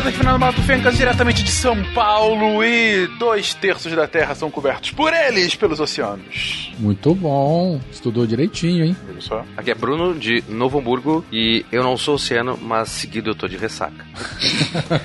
[0.00, 4.50] pessoas aqui na Mato Fencas, diretamente de São Paulo, e dois terços da Terra são
[4.50, 6.72] cobertos por eles, pelos oceanos.
[6.78, 7.80] Muito bom.
[7.90, 8.96] Estudou direitinho, hein?
[9.06, 9.44] Viu só?
[9.56, 13.46] Aqui é Bruno de Novo Hamburgo e eu não sou oceano, mas seguido eu tô
[13.46, 14.06] de ressaca.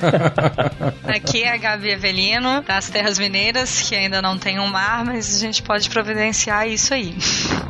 [1.04, 5.36] Aqui é a Gabi Avelino, das Terras Mineiras, que ainda não tem um mar, mas
[5.36, 7.16] a gente pode providenciar isso aí.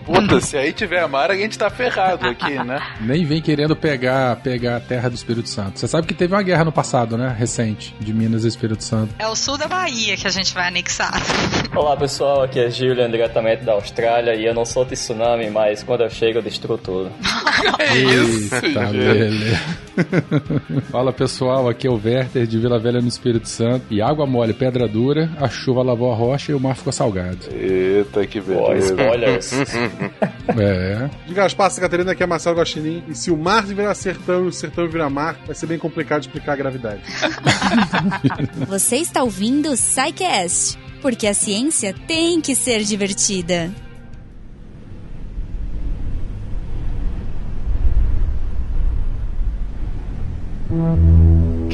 [0.06, 2.80] Puta, se aí tiver mar, a gente tá ferrado aqui, né?
[3.02, 5.80] Nem vem querendo pegar, pegar a terra do Espírito Santo.
[5.80, 7.36] Você sabe que teve uma guerra no passado, né?
[7.38, 9.14] Recente, de Minas e Espírito Santo.
[9.20, 11.14] É o sul da Bahia que a gente vai anexar.
[11.76, 16.02] Olá pessoal, aqui é Julian diretamente da Austrália e eu não sou tsunami, mas quando
[16.02, 17.12] eu chego eu destruo tudo.
[17.80, 18.90] É isso, Eita.
[18.90, 19.58] Lele.
[20.92, 23.86] Fala pessoal, aqui é o Werther de Vila Velha no Espírito Santo.
[23.90, 27.48] E água mole, pedra dura, a chuva lavou a rocha e o mar ficou salgado.
[27.52, 28.94] Eita, que Pô, beleza.
[28.94, 29.54] spoilers.
[30.58, 31.10] É.
[31.26, 33.04] De Gaspar, Catarina, aqui é Marcelo Guaxinim.
[33.08, 36.22] E se o mar virar sertão e o sertão virar mar, vai ser bem complicado
[36.22, 37.02] explicar a gravidade.
[38.68, 43.72] Você está ouvindo o Psycast, porque a ciência tem que ser divertida.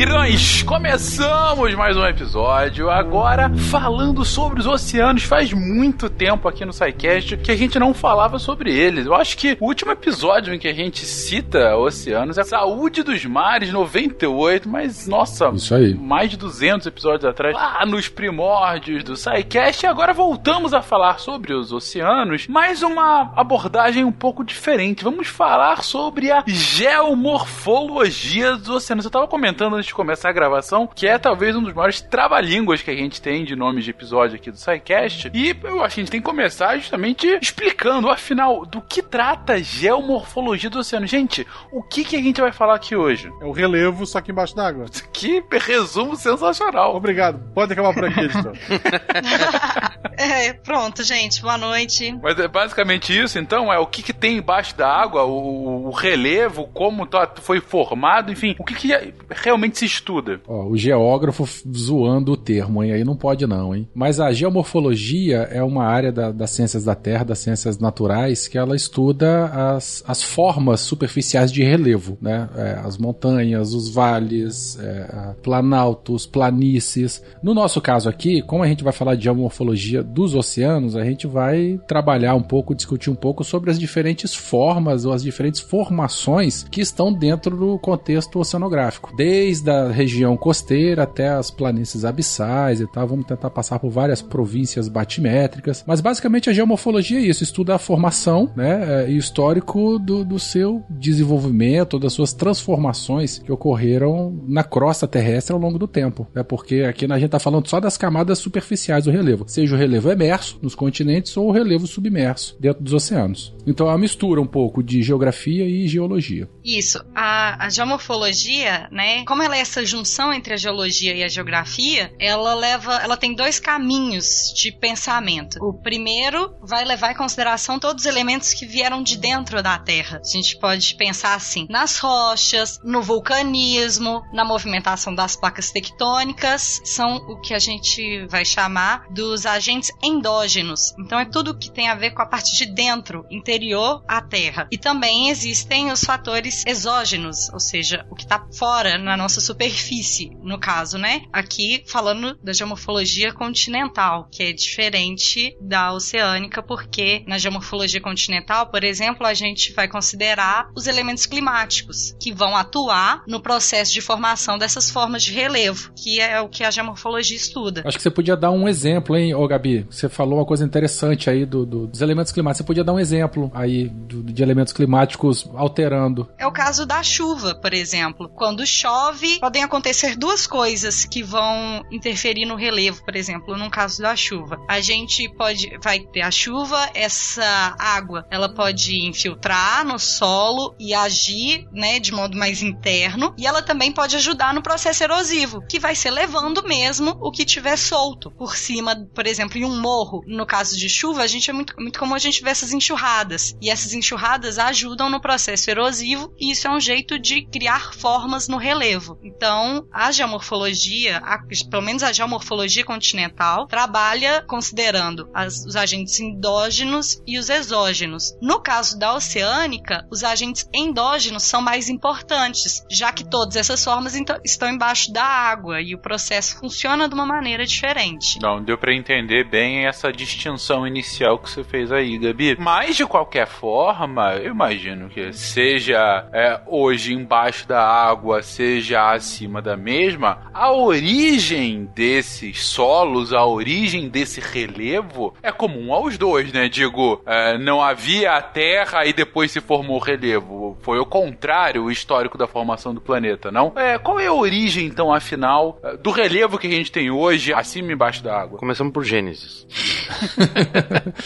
[0.01, 2.89] Queridões, começamos mais um episódio.
[2.89, 5.21] Agora, falando sobre os oceanos.
[5.21, 9.05] Faz muito tempo aqui no SciCast que a gente não falava sobre eles.
[9.05, 13.23] Eu acho que o último episódio em que a gente cita oceanos é Saúde dos
[13.25, 15.93] Mares 98, mas nossa, Isso aí.
[15.93, 19.85] mais de 200 episódios atrás, lá nos primórdios do SciCast.
[19.85, 25.03] E agora voltamos a falar sobre os oceanos, mas uma abordagem um pouco diferente.
[25.03, 29.05] Vamos falar sobre a geomorfologia dos oceanos.
[29.05, 32.81] Eu tava comentando antes de começar a gravação que é talvez um dos maiores trava-línguas
[32.81, 35.29] que a gente tem de nomes de episódio aqui do SciCast.
[35.33, 39.53] E eu acho que a gente tem que começar justamente explicando, afinal, do que trata
[39.53, 41.05] a geomorfologia do oceano.
[41.05, 43.31] Gente, o que, que a gente vai falar aqui hoje?
[43.41, 44.85] É o relevo, só que embaixo d'água.
[45.13, 46.95] Que resumo sensacional.
[46.95, 47.39] Obrigado.
[47.53, 48.53] Pode acabar por aqui, editor.
[50.17, 51.41] É, pronto, gente.
[51.41, 52.17] Boa noite.
[52.21, 53.71] Mas é basicamente isso, então?
[53.71, 58.31] É o que, que tem embaixo da água, o, o relevo, como tá- foi formado,
[58.31, 60.39] enfim, o que, que realmente se estuda?
[60.47, 62.93] Ó, o geógrafo zoando o termo, hein?
[62.93, 63.87] Aí não pode não, hein?
[63.93, 68.57] Mas a geomorfologia é uma área da- das ciências da Terra, das ciências naturais, que
[68.57, 69.45] ela estuda
[69.75, 72.49] as, as formas superficiais de relevo, né?
[72.55, 77.23] É, as montanhas, os vales, é, planaltos, planícies.
[77.43, 81.27] No nosso caso aqui, como a gente vai falar de geomorfologia dos oceanos, a gente
[81.27, 86.65] vai trabalhar um pouco, discutir um pouco sobre as diferentes formas ou as diferentes formações
[86.69, 89.13] que estão dentro do contexto oceanográfico.
[89.15, 93.07] Desde a região costeira até as planícies abissais e tal.
[93.07, 95.83] Vamos tentar passar por várias províncias batimétricas.
[95.85, 100.23] Mas basicamente a geomorfologia é isso, estuda a formação né, eh, e o histórico do,
[100.23, 106.27] do seu desenvolvimento, das suas transformações que ocorreram na crosta terrestre ao longo do tempo.
[106.33, 109.77] Né, porque aqui a gente está falando só das camadas superficiais do relevo, seja o
[109.81, 113.53] relevo emerso nos continentes ou o relevo submerso dentro dos oceanos.
[113.65, 116.47] Então é uma mistura um pouco de geografia e geologia.
[116.63, 117.03] Isso.
[117.15, 119.23] A, a geomorfologia, né?
[119.25, 123.33] Como ela é essa junção entre a geologia e a geografia, ela leva, ela tem
[123.33, 125.57] dois caminhos de pensamento.
[125.63, 130.21] O primeiro vai levar em consideração todos os elementos que vieram de dentro da Terra.
[130.23, 137.15] A gente pode pensar assim, nas rochas, no vulcanismo, na movimentação das placas tectônicas, são
[137.15, 139.70] o que a gente vai chamar dos agentes
[140.03, 140.93] endógenos.
[140.99, 144.67] Então é tudo que tem a ver com a parte de dentro, interior à Terra.
[144.71, 150.31] E também existem os fatores exógenos, ou seja, o que está fora na nossa superfície,
[150.41, 151.23] no caso, né?
[151.31, 158.83] Aqui falando da geomorfologia continental, que é diferente da oceânica, porque na geomorfologia continental, por
[158.83, 164.57] exemplo, a gente vai considerar os elementos climáticos que vão atuar no processo de formação
[164.57, 167.83] dessas formas de relevo, que é o que a geomorfologia estuda.
[167.85, 169.85] Acho que você podia dar um exemplo, hein, ô Gabi?
[169.89, 172.57] Você falou uma coisa interessante aí do, do- dos elementos climáticos.
[172.57, 176.27] Você podia dar um exemplo aí do- de elementos climáticos alterando.
[176.37, 178.27] É o caso da chuva, por exemplo.
[178.29, 184.01] Quando chove, podem acontecer duas coisas que vão interferir no relevo, por exemplo, no caso
[184.01, 184.59] da chuva.
[184.67, 190.93] A gente pode vai ter a chuva, essa água, ela pode infiltrar no solo e
[190.93, 195.79] agir, né, de modo mais interno, e ela também pode ajudar no processo erosivo, que
[195.79, 199.81] vai ser levando mesmo o que tiver solto por cima, por exemplo, exemplo, em um
[199.81, 202.71] morro, no caso de chuva, a gente é muito, muito comum a gente ver essas
[202.71, 203.55] enxurradas.
[203.61, 208.47] E essas enxurradas ajudam no processo erosivo e isso é um jeito de criar formas
[208.47, 209.17] no relevo.
[209.23, 211.39] Então, a geomorfologia, a,
[211.69, 218.35] pelo menos a geomorfologia continental, trabalha considerando as, os agentes endógenos e os exógenos.
[218.41, 224.15] No caso da oceânica, os agentes endógenos são mais importantes, já que todas essas formas
[224.15, 228.39] então, estão embaixo da água e o processo funciona de uma maneira diferente.
[228.41, 232.57] Não, deu para entender bem essa distinção inicial que você fez aí, Gabi.
[232.59, 239.61] Mas, de qualquer forma, eu imagino que seja é, hoje embaixo da água, seja acima
[239.61, 246.69] da mesma, a origem desses solos, a origem desse relevo é comum aos dois, né?
[246.69, 250.77] Digo, é, não havia a Terra e depois se formou o relevo.
[250.81, 253.71] Foi o contrário, o histórico da formação do planeta, não?
[253.75, 257.91] É, qual é a origem, então, afinal, do relevo que a gente tem hoje, acima
[257.91, 258.57] e embaixo da água?
[258.57, 259.20] Começamos por Gênesis.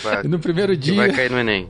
[0.04, 0.96] Vai, no primeiro dia.
[0.96, 1.70] vai cair no Enem.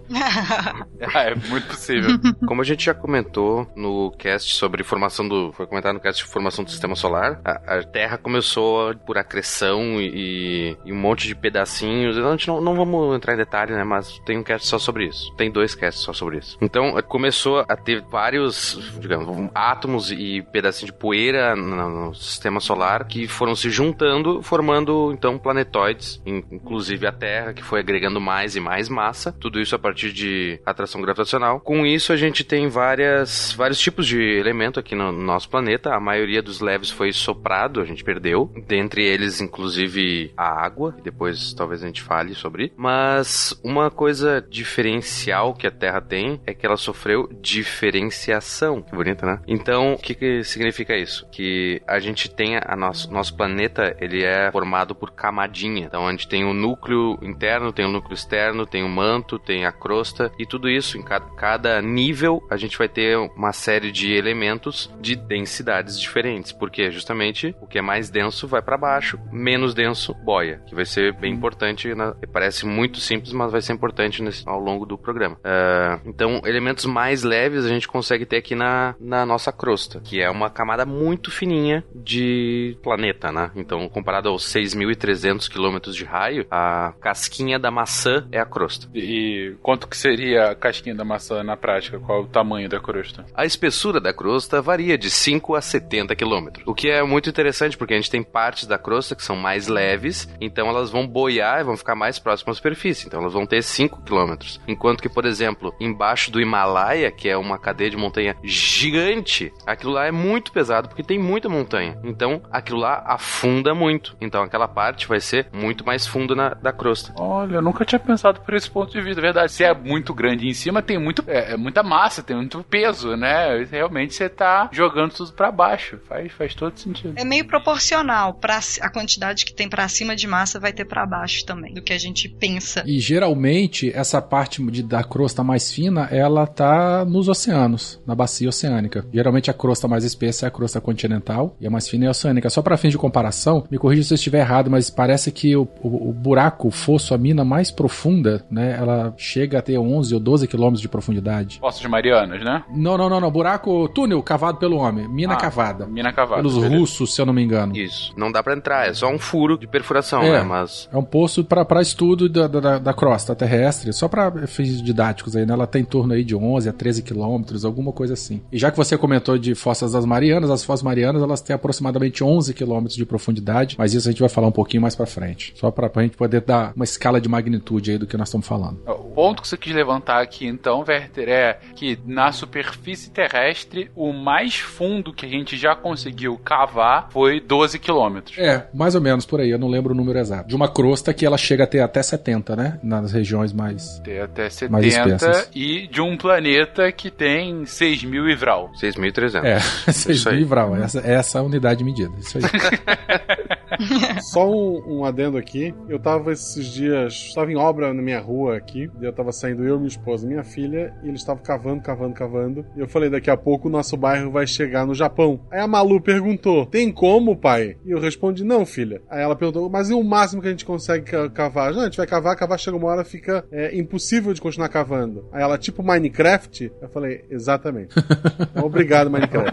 [0.99, 2.11] é, é muito possível.
[2.47, 5.51] Como a gente já comentou no cast sobre formação do.
[5.53, 10.01] Foi comentado no cast de formação do sistema solar, a, a Terra começou por acreção
[10.01, 12.17] e, e, um monte de pedacinhos.
[12.17, 13.83] A gente não, não vamos entrar em detalhe, né?
[13.83, 15.33] Mas tem um cast só sobre isso.
[15.35, 16.57] Tem dois casts só sobre isso.
[16.61, 23.05] Então começou a ter vários, digamos, átomos e pedacinhos de poeira no, no sistema solar
[23.05, 28.59] que foram se juntando, formando então planetoides, inclusive a Terra, que foi agregando mais e
[28.59, 29.31] mais massa.
[29.31, 31.59] Tudo isso a partir de atração gravitacional.
[31.59, 35.93] Com isso, a gente tem várias, vários tipos de elemento aqui no, no nosso planeta.
[35.93, 38.51] A maioria dos leves foi soprado, a gente perdeu.
[38.67, 40.95] Dentre eles, inclusive, a água.
[41.03, 42.71] Depois, talvez a gente fale sobre.
[42.75, 48.81] Mas uma coisa diferencial que a Terra tem é que ela sofreu diferenciação.
[48.81, 49.39] Que bonito, né?
[49.47, 51.27] Então, o que, que significa isso?
[51.31, 55.85] Que a gente tem a nosso, nosso planeta, ele é formado por camadinha.
[55.85, 59.71] Então, gente tem o núcleo interno, tem o núcleo externo, tem o manto, tem a
[59.71, 64.13] crosta e tudo isso em cada, cada nível a gente vai ter uma série de
[64.13, 69.73] elementos de densidades diferentes, porque justamente o que é mais denso vai para baixo, menos
[69.73, 71.93] denso boia, que vai ser bem importante.
[71.93, 75.35] Na, parece muito simples, mas vai ser importante nesse, ao longo do programa.
[75.35, 80.21] Uh, então, elementos mais leves a gente consegue ter aqui na, na nossa crosta, que
[80.21, 83.51] é uma camada muito fininha de planeta, né?
[83.55, 88.87] Então, comparado aos 6.300 quilômetros de raio, a casquinha da maçã é a crosta.
[88.93, 91.99] E quanto que seria a casquinha da maçã na prática?
[91.99, 93.25] Qual é o tamanho da crosta?
[93.33, 97.77] A espessura da crosta varia de 5 a 70 quilômetros, o que é muito interessante
[97.77, 101.61] porque a gente tem partes da crosta que são mais leves, então elas vão boiar
[101.61, 104.59] e vão ficar mais próximas à superfície, então elas vão ter 5 quilômetros.
[104.67, 109.93] Enquanto que, por exemplo, embaixo do Himalaia, que é uma cadeia de montanha gigante, aquilo
[109.93, 111.97] lá é muito pesado porque tem muita montanha.
[112.03, 114.15] Então aquilo lá afunda muito.
[114.19, 117.13] Então aquela parte vai ser muito mais fundo na, da crosta.
[117.17, 119.21] Olha, eu nunca tinha pensado por esse ponto de vista.
[119.21, 122.63] Verdade, se é muito grande em cima, tem muito, é, é muita massa, tem muito
[122.63, 123.63] peso, né?
[123.69, 125.99] Realmente você tá jogando tudo para baixo.
[126.07, 127.13] Faz, faz todo sentido.
[127.15, 131.05] É meio proporcional para a quantidade que tem para cima de massa vai ter para
[131.05, 132.83] baixo também, do que a gente pensa.
[132.85, 138.49] E geralmente essa parte de, da crosta mais fina, ela tá nos oceanos, na bacia
[138.49, 139.05] oceânica.
[139.13, 142.11] Geralmente a crosta mais espessa é a crosta continental e a mais fina é a
[142.11, 142.49] oceânica.
[142.49, 145.67] Só para fins de comparação, me corrija se eu estiver errado, mas parece que o,
[145.81, 150.13] o, o buraco, o fosso, a mina mais profunda, né, ela chega a ter 11
[150.13, 151.59] ou 12 quilômetros de profundidade.
[151.59, 152.63] Poços de Marianas, né?
[152.69, 153.31] Não, não, não, não.
[153.31, 155.07] Buraco, túnel cavado pelo homem.
[155.07, 155.85] Mina ah, cavada.
[155.85, 156.41] Mina cavada.
[156.41, 156.75] Pelos beleza.
[156.75, 157.75] russos, se eu não me engano.
[157.75, 158.13] Isso.
[158.17, 160.43] Não dá para entrar, é só um furo de perfuração, é, né?
[160.43, 160.89] Mas...
[160.91, 165.45] É um poço para estudo da, da, da, crosta terrestre, só para fins didáticos aí,
[165.45, 165.53] né?
[165.53, 168.41] Ela tem em torno aí de 11 a 13 quilômetros, alguma coisa assim.
[168.51, 172.23] E já que você comentou de fossas das Marianas, as fossas Marianas, elas têm aproximadamente
[172.23, 175.53] 11 quilômetros de profundidade, mas isso a gente vai falar um pouquinho mais para frente.
[175.55, 178.47] Só para a gente poder dar uma escala de magnitude aí do que nós estamos
[178.47, 178.79] falando.
[178.85, 184.11] O ponto que você quis levantar aqui, então, Werther, é que na superfície terrestre, o
[184.13, 188.37] mais fundo que a gente já conseguiu cavar foi 12 quilômetros.
[188.37, 190.47] É, mais ou menos por aí, eu não lembro o número exato.
[190.47, 192.79] De uma crosta que ela chega a ter até 70, né?
[192.83, 193.99] Nas regiões mais.
[193.99, 198.71] Tem até 70 e de um planeta que tem 6 mil e vral.
[198.81, 199.43] 6.300.
[199.43, 199.59] É,
[199.91, 200.75] 6 mil e vral.
[200.75, 202.13] Essa, essa é a unidade de medida.
[202.19, 202.43] Isso aí.
[204.31, 205.73] Só um, um, adendo aqui.
[205.87, 208.89] Eu tava esses dias, estava em obra na minha rua aqui.
[209.01, 212.65] E eu tava saindo eu, minha esposa, minha filha, e eles estavam cavando, cavando, cavando.
[212.75, 215.39] E eu falei, daqui a pouco o nosso bairro vai chegar no Japão.
[215.51, 217.77] Aí a Malu perguntou: Tem como, pai?
[217.85, 219.01] E eu respondi: Não, filha.
[219.09, 221.73] Aí ela perguntou: Mas e o máximo que a gente consegue cavar?
[221.73, 225.27] Não, a gente vai cavar, cavar, chega uma hora, fica é, impossível de continuar cavando.
[225.31, 226.71] Aí ela, tipo Minecraft?
[226.81, 227.95] Eu falei: Exatamente.
[228.61, 229.51] Obrigado, Minecraft.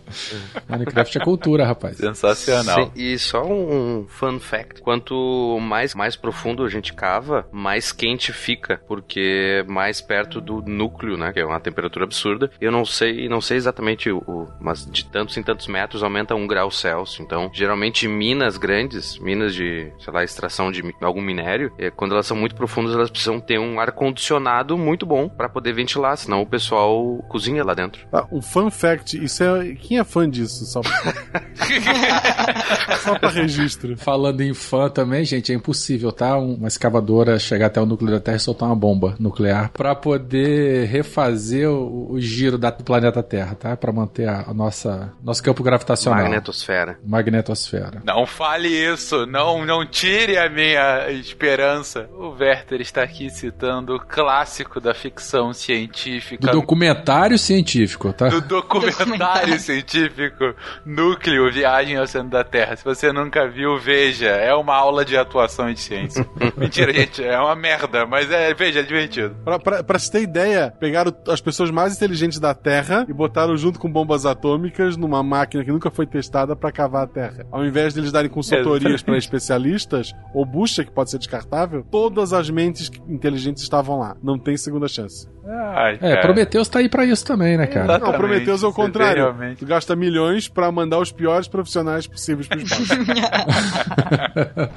[0.68, 1.96] Minecraft é cultura, rapaz.
[1.96, 2.86] Sensacional.
[2.86, 4.80] Sim, isso só um fun fact.
[4.80, 11.16] Quanto mais, mais profundo a gente cava, mais quente fica, porque mais perto do núcleo,
[11.16, 11.32] né?
[11.32, 12.48] Que é uma temperatura absurda.
[12.60, 16.36] Eu não sei, não sei exatamente o, o mas de tantos em tantos metros aumenta
[16.36, 17.18] um grau Celsius.
[17.18, 22.26] Então, geralmente minas grandes, minas de, sei lá, extração de algum minério, é, quando elas
[22.26, 26.40] são muito profundas, elas precisam ter um ar condicionado muito bom para poder ventilar, senão
[26.40, 28.06] o pessoal cozinha lá dentro.
[28.12, 29.74] Ah, um fun fact, isso é.
[29.74, 30.64] Quem é fã disso?
[30.66, 30.80] Só
[33.02, 33.96] Só pra registro.
[33.98, 36.36] Falando em fã também, gente, é impossível, tá?
[36.36, 40.86] Uma escavadora chegar até o núcleo da Terra e soltar uma bomba nuclear para poder
[40.86, 43.76] refazer o, o giro da, do planeta Terra, tá?
[43.76, 46.22] Para manter a, a, nossa nosso campo gravitacional.
[46.22, 46.98] Magnetosfera.
[47.04, 48.02] Magnetosfera.
[48.04, 52.08] Não fale isso, não não tire a minha esperança.
[52.12, 56.46] O Werther está aqui citando o clássico da ficção científica.
[56.46, 58.28] Do documentário científico, tá?
[58.28, 60.54] Do documentário científico
[60.84, 62.76] Núcleo Viagem ao Centro da Terra.
[62.76, 64.28] Se você nunca viu, veja.
[64.28, 66.26] É uma aula de atuação de ciência.
[66.56, 67.22] Mentira, gente.
[67.22, 69.34] É uma merda, mas é, veja, é divertido.
[69.44, 73.56] Pra, pra, pra se ter ideia, pegaram as pessoas mais inteligentes da Terra e botaram
[73.56, 77.46] junto com bombas atômicas numa máquina que nunca foi testada para cavar a Terra.
[77.50, 82.32] Ao invés de eles darem consultorias para especialistas, ou bucha, que pode ser descartável, todas
[82.32, 84.16] as mentes inteligentes estavam lá.
[84.22, 85.28] Não tem segunda chance.
[85.46, 87.84] Ai, é, Prometheus tá aí pra isso também, né, cara?
[87.84, 89.34] Exatamente, não, Prometheus é o contrário.
[89.58, 92.93] Tu gasta milhões pra mandar os piores profissionais possíveis pro espaço.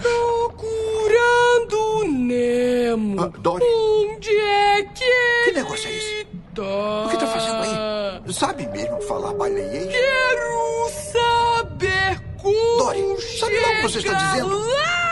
[0.02, 3.22] Procurando Nemo.
[3.24, 3.64] Ah, Dory.
[3.64, 6.26] Onde é que Que negócio é esse?
[6.56, 7.06] Tá?
[7.06, 8.34] O que tá fazendo aí?
[8.34, 9.88] Sabe mesmo falar baleiês?
[9.88, 14.58] Quero saber como Dory, sabe lá o que você está dizendo?
[14.60, 15.07] Lá!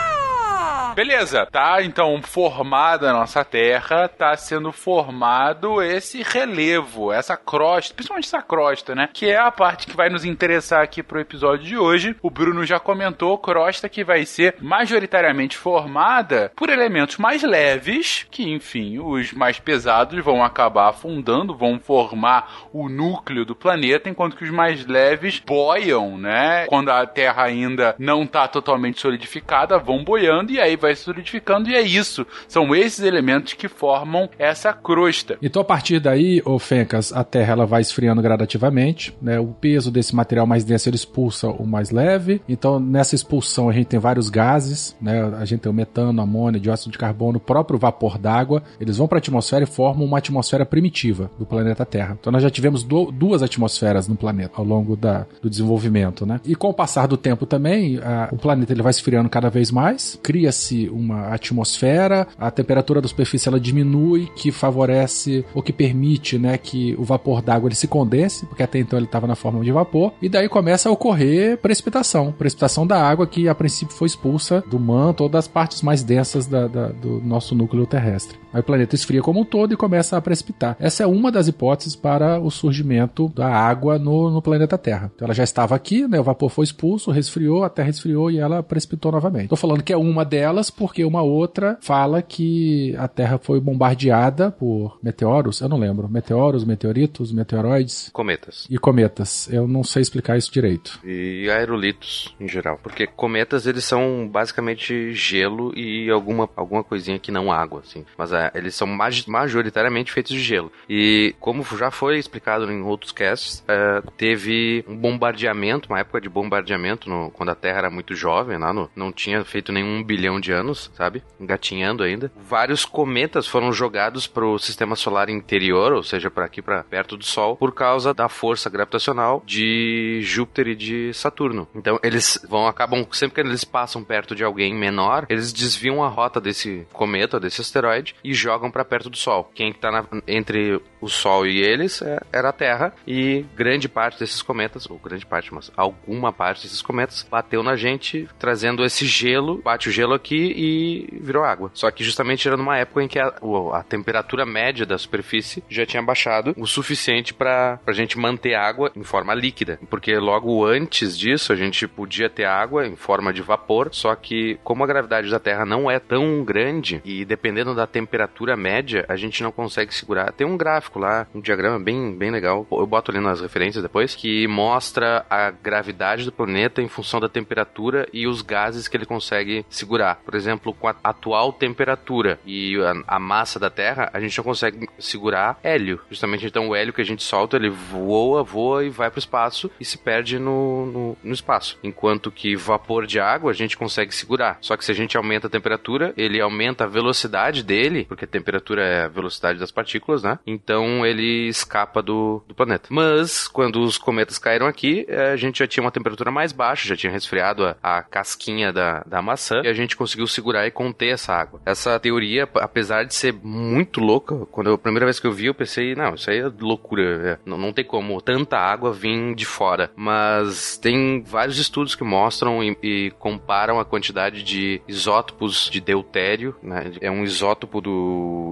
[0.94, 8.26] Beleza, tá então formada a nossa Terra, tá sendo formado esse relevo, essa crosta, principalmente
[8.26, 9.08] essa crosta, né?
[9.12, 12.16] Que é a parte que vai nos interessar aqui pro episódio de hoje.
[12.22, 18.50] O Bruno já comentou, crosta que vai ser majoritariamente formada por elementos mais leves, que
[18.50, 24.44] enfim, os mais pesados vão acabar afundando, vão formar o núcleo do planeta, enquanto que
[24.44, 26.66] os mais leves boiam, né?
[26.66, 31.68] Quando a Terra ainda não tá totalmente solidificada, vão boiando e aí vai se solidificando,
[31.68, 32.26] e é isso.
[32.48, 35.38] São esses elementos que formam essa crosta.
[35.42, 39.38] Então, a partir daí, ô Fencas, a Terra ela vai esfriando gradativamente, né?
[39.40, 42.40] O peso desse material mais denso ele expulsa o mais leve.
[42.48, 45.22] Então, nessa expulsão, a gente tem vários gases, né?
[45.38, 48.62] A gente tem o metano, amônia, dióxido de carbono, o próprio vapor d'água.
[48.80, 52.16] Eles vão para a atmosfera e formam uma atmosfera primitiva do planeta Terra.
[52.20, 56.40] Então, nós já tivemos do, duas atmosferas no planeta ao longo da, do desenvolvimento, né?
[56.44, 59.70] E com o passar do tempo também, a, o planeta ele vai esfriando cada vez
[59.70, 66.38] mais, cria-se uma atmosfera, a temperatura da superfície ela diminui, que favorece ou que permite,
[66.38, 69.62] né, que o vapor d'água ele se condense, porque até então ele estava na forma
[69.64, 74.06] de vapor, e daí começa a ocorrer precipitação, precipitação da água que a princípio foi
[74.06, 78.38] expulsa do manto ou das partes mais densas da, da, do nosso núcleo terrestre.
[78.56, 80.78] Aí o planeta esfria como um todo e começa a precipitar.
[80.80, 85.12] Essa é uma das hipóteses para o surgimento da água no, no planeta Terra.
[85.14, 86.18] Então ela já estava aqui, né?
[86.18, 89.44] O vapor foi expulso, resfriou, a Terra esfriou e ela precipitou novamente.
[89.44, 94.50] Estou falando que é uma delas porque uma outra fala que a Terra foi bombardeada
[94.50, 98.08] por meteoros, eu não lembro, meteoros, meteoritos, meteoroides.
[98.10, 98.66] Cometas.
[98.70, 99.52] E cometas.
[99.52, 100.98] Eu não sei explicar isso direito.
[101.04, 102.80] E aerolitos em geral.
[102.82, 108.02] Porque cometas eles são basicamente gelo e alguma, alguma coisinha que não água, assim.
[108.16, 110.72] Mas é, eles são majoritariamente feitos de gelo.
[110.88, 116.28] E como já foi explicado em outros casts, é, teve um bombardeamento, uma época de
[116.28, 120.40] bombardeamento, no, quando a Terra era muito jovem, lá no, não tinha feito nenhum bilhão
[120.40, 121.22] de anos, sabe?
[121.40, 122.30] Engatinhando ainda.
[122.36, 127.24] Vários cometas foram jogados pro sistema solar interior, ou seja, para aqui, para perto do
[127.24, 131.68] Sol, por causa da força gravitacional de Júpiter e de Saturno.
[131.74, 136.08] Então eles vão acabam sempre que eles passam perto de alguém menor, eles desviam a
[136.08, 139.50] rota desse cometa, desse asteroide e jogam para perto do Sol.
[139.54, 144.18] Quem tá na, entre o Sol e eles é, era a Terra e grande parte
[144.18, 149.06] desses cometas, ou grande parte, mas alguma parte desses cometas bateu na gente, trazendo esse
[149.06, 151.70] gelo, bate o gelo aqui e virou água.
[151.74, 153.32] Só que justamente era numa época em que a,
[153.72, 158.90] a temperatura média da superfície já tinha baixado o suficiente para a gente manter água
[158.94, 163.42] em forma líquida, porque logo antes disso a gente podia ter água em forma de
[163.42, 167.86] vapor, só que como a gravidade da Terra não é tão grande e dependendo da
[167.86, 168.15] temperatura
[168.56, 170.32] média, a gente não consegue segurar.
[170.32, 174.14] Tem um gráfico lá, um diagrama bem, bem legal, eu boto ali nas referências depois,
[174.14, 179.06] que mostra a gravidade do planeta em função da temperatura e os gases que ele
[179.06, 180.16] consegue segurar.
[180.24, 184.44] por exemplo, com a atual temperatura e a, a massa da Terra, a gente não
[184.44, 186.00] consegue segurar hélio.
[186.08, 189.20] Justamente então o hélio que a gente solta, ele voa, voa e vai para o
[189.20, 191.78] espaço e se perde no, no, no espaço.
[191.82, 194.58] Enquanto que vapor de água a gente consegue segurar.
[194.60, 198.28] Só que se a gente aumenta a temperatura, ele aumenta a velocidade dele, porque a
[198.28, 200.38] temperatura é a velocidade das partículas, né?
[200.46, 202.88] Então ele escapa do, do planeta.
[202.90, 206.88] Mas quando os cometas caíram aqui, eh, a gente já tinha uma temperatura mais baixa,
[206.88, 210.70] já tinha resfriado a, a casquinha da, da maçã e a gente conseguiu segurar e
[210.70, 211.60] conter essa água.
[211.64, 215.46] Essa teoria, apesar de ser muito louca, quando eu, a primeira vez que eu vi,
[215.46, 217.02] eu pensei, não, isso aí é loucura.
[217.02, 219.90] É, não, não tem como tanta água vir de fora.
[219.96, 226.54] Mas tem vários estudos que mostram e, e comparam a quantidade de isótopos de deutério,
[226.62, 226.92] né?
[227.00, 227.95] É um isótopo do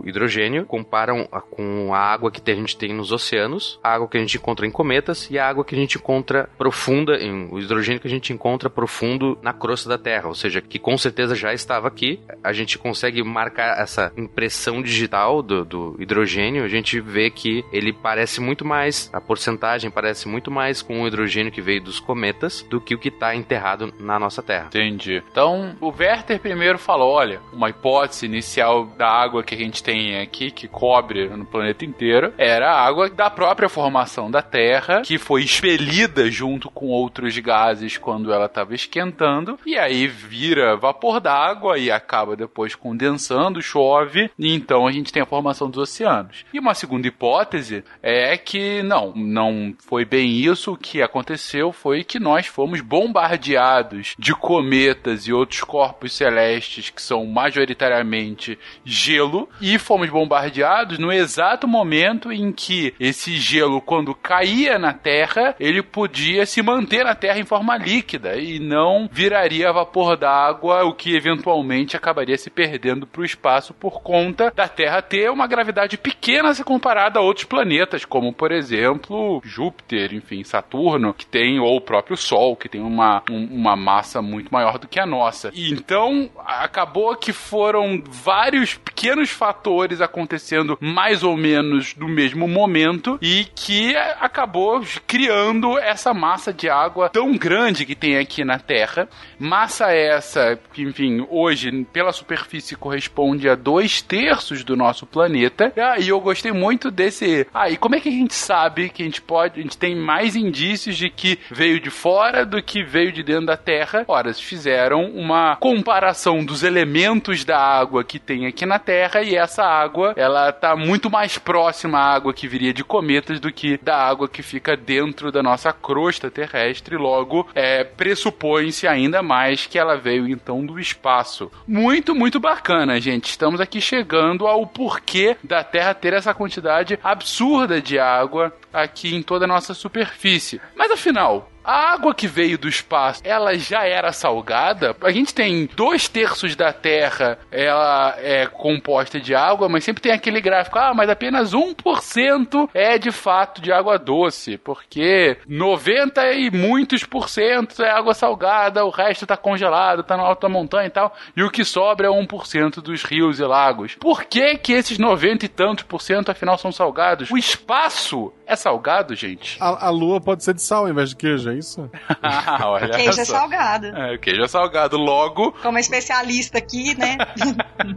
[0.07, 4.17] hidrogênio, comparam a, com a água que a gente tem nos oceanos, a água que
[4.17, 7.59] a gente encontra em cometas e a água que a gente encontra profunda, em, o
[7.59, 11.35] hidrogênio que a gente encontra profundo na crosta da Terra, ou seja, que com certeza
[11.35, 12.21] já estava aqui.
[12.43, 17.93] A gente consegue marcar essa impressão digital do, do hidrogênio, a gente vê que ele
[17.93, 22.63] parece muito mais, a porcentagem parece muito mais com o hidrogênio que veio dos cometas
[22.69, 24.67] do que o que está enterrado na nossa Terra.
[24.67, 25.23] Entendi.
[25.31, 30.21] Então, o Werther primeiro falou: olha, uma hipótese inicial da água que a gente tem
[30.21, 35.19] aqui, que cobre no planeta inteiro, era a água da própria formação da Terra, que
[35.19, 41.79] foi expelida junto com outros gases quando ela estava esquentando, e aí vira vapor d'água
[41.79, 46.45] e acaba depois condensando, chove, e então a gente tem a formação dos oceanos.
[46.53, 50.73] E uma segunda hipótese é que não, não foi bem isso.
[50.73, 57.03] O que aconteceu foi que nós fomos bombardeados de cometas e outros corpos celestes que
[57.03, 59.24] são majoritariamente gelo
[59.61, 65.83] e fomos bombardeados no exato momento em que esse gelo, quando caía na Terra, ele
[65.83, 71.17] podia se manter na Terra em forma líquida e não viraria vapor d'água, o que
[71.17, 76.55] eventualmente acabaria se perdendo para o espaço por conta da Terra ter uma gravidade pequena
[76.55, 81.81] se comparada a outros planetas, como por exemplo Júpiter, enfim, Saturno, que tem, ou o
[81.81, 85.51] próprio Sol, que tem uma, um, uma massa muito maior do que a nossa.
[85.55, 93.19] E então acabou que foram vários pequenos fatores acontecendo mais ou menos no mesmo momento
[93.21, 99.09] e que acabou criando essa massa de água tão grande que tem aqui na Terra.
[99.39, 105.73] Massa essa que, enfim, hoje pela superfície corresponde a dois terços do nosso planeta.
[105.99, 107.47] E eu gostei muito desse.
[107.53, 109.61] Ah, e como é que a gente sabe que a gente pode.
[109.61, 113.47] A gente tem mais indícios de que veio de fora do que veio de dentro
[113.47, 114.05] da Terra?
[114.09, 119.65] Ora, fizeram uma comparação dos elementos da água que tem aqui na Terra e essa
[119.65, 123.97] água, ela tá muito mais próxima à água que viria de cometas do que da
[123.97, 126.97] água que fica dentro da nossa crosta terrestre.
[126.97, 131.51] Logo, é, pressupõe-se ainda mais que ela veio então do espaço.
[131.67, 133.31] Muito, muito bacana, gente.
[133.31, 139.23] Estamos aqui chegando ao porquê da Terra ter essa quantidade absurda de água aqui em
[139.23, 140.61] toda a nossa superfície.
[140.77, 144.95] Mas afinal, a água que veio do espaço, ela já era salgada?
[145.03, 150.13] A gente tem dois terços da Terra, ela é composta de água, mas sempre tem
[150.13, 156.51] aquele gráfico, ah, mas apenas 1% é de fato de água doce, porque 90 e
[156.51, 160.91] muitos por cento é água salgada, o resto tá congelado, tá na alta montanha e
[160.91, 163.95] tal, e o que sobra é 1% dos rios e lagos.
[163.95, 167.31] Por que que esses 90 e tantos por cento afinal são salgados?
[167.31, 169.57] O espaço é salgado, gente?
[169.61, 171.91] A, a lua pode ser de sal ao invés de queijo, é isso?
[172.23, 173.87] Ah, olha Queijo é salgado.
[173.87, 174.97] É, o queijo é salgado.
[174.97, 177.17] Logo, Como especialista aqui, né?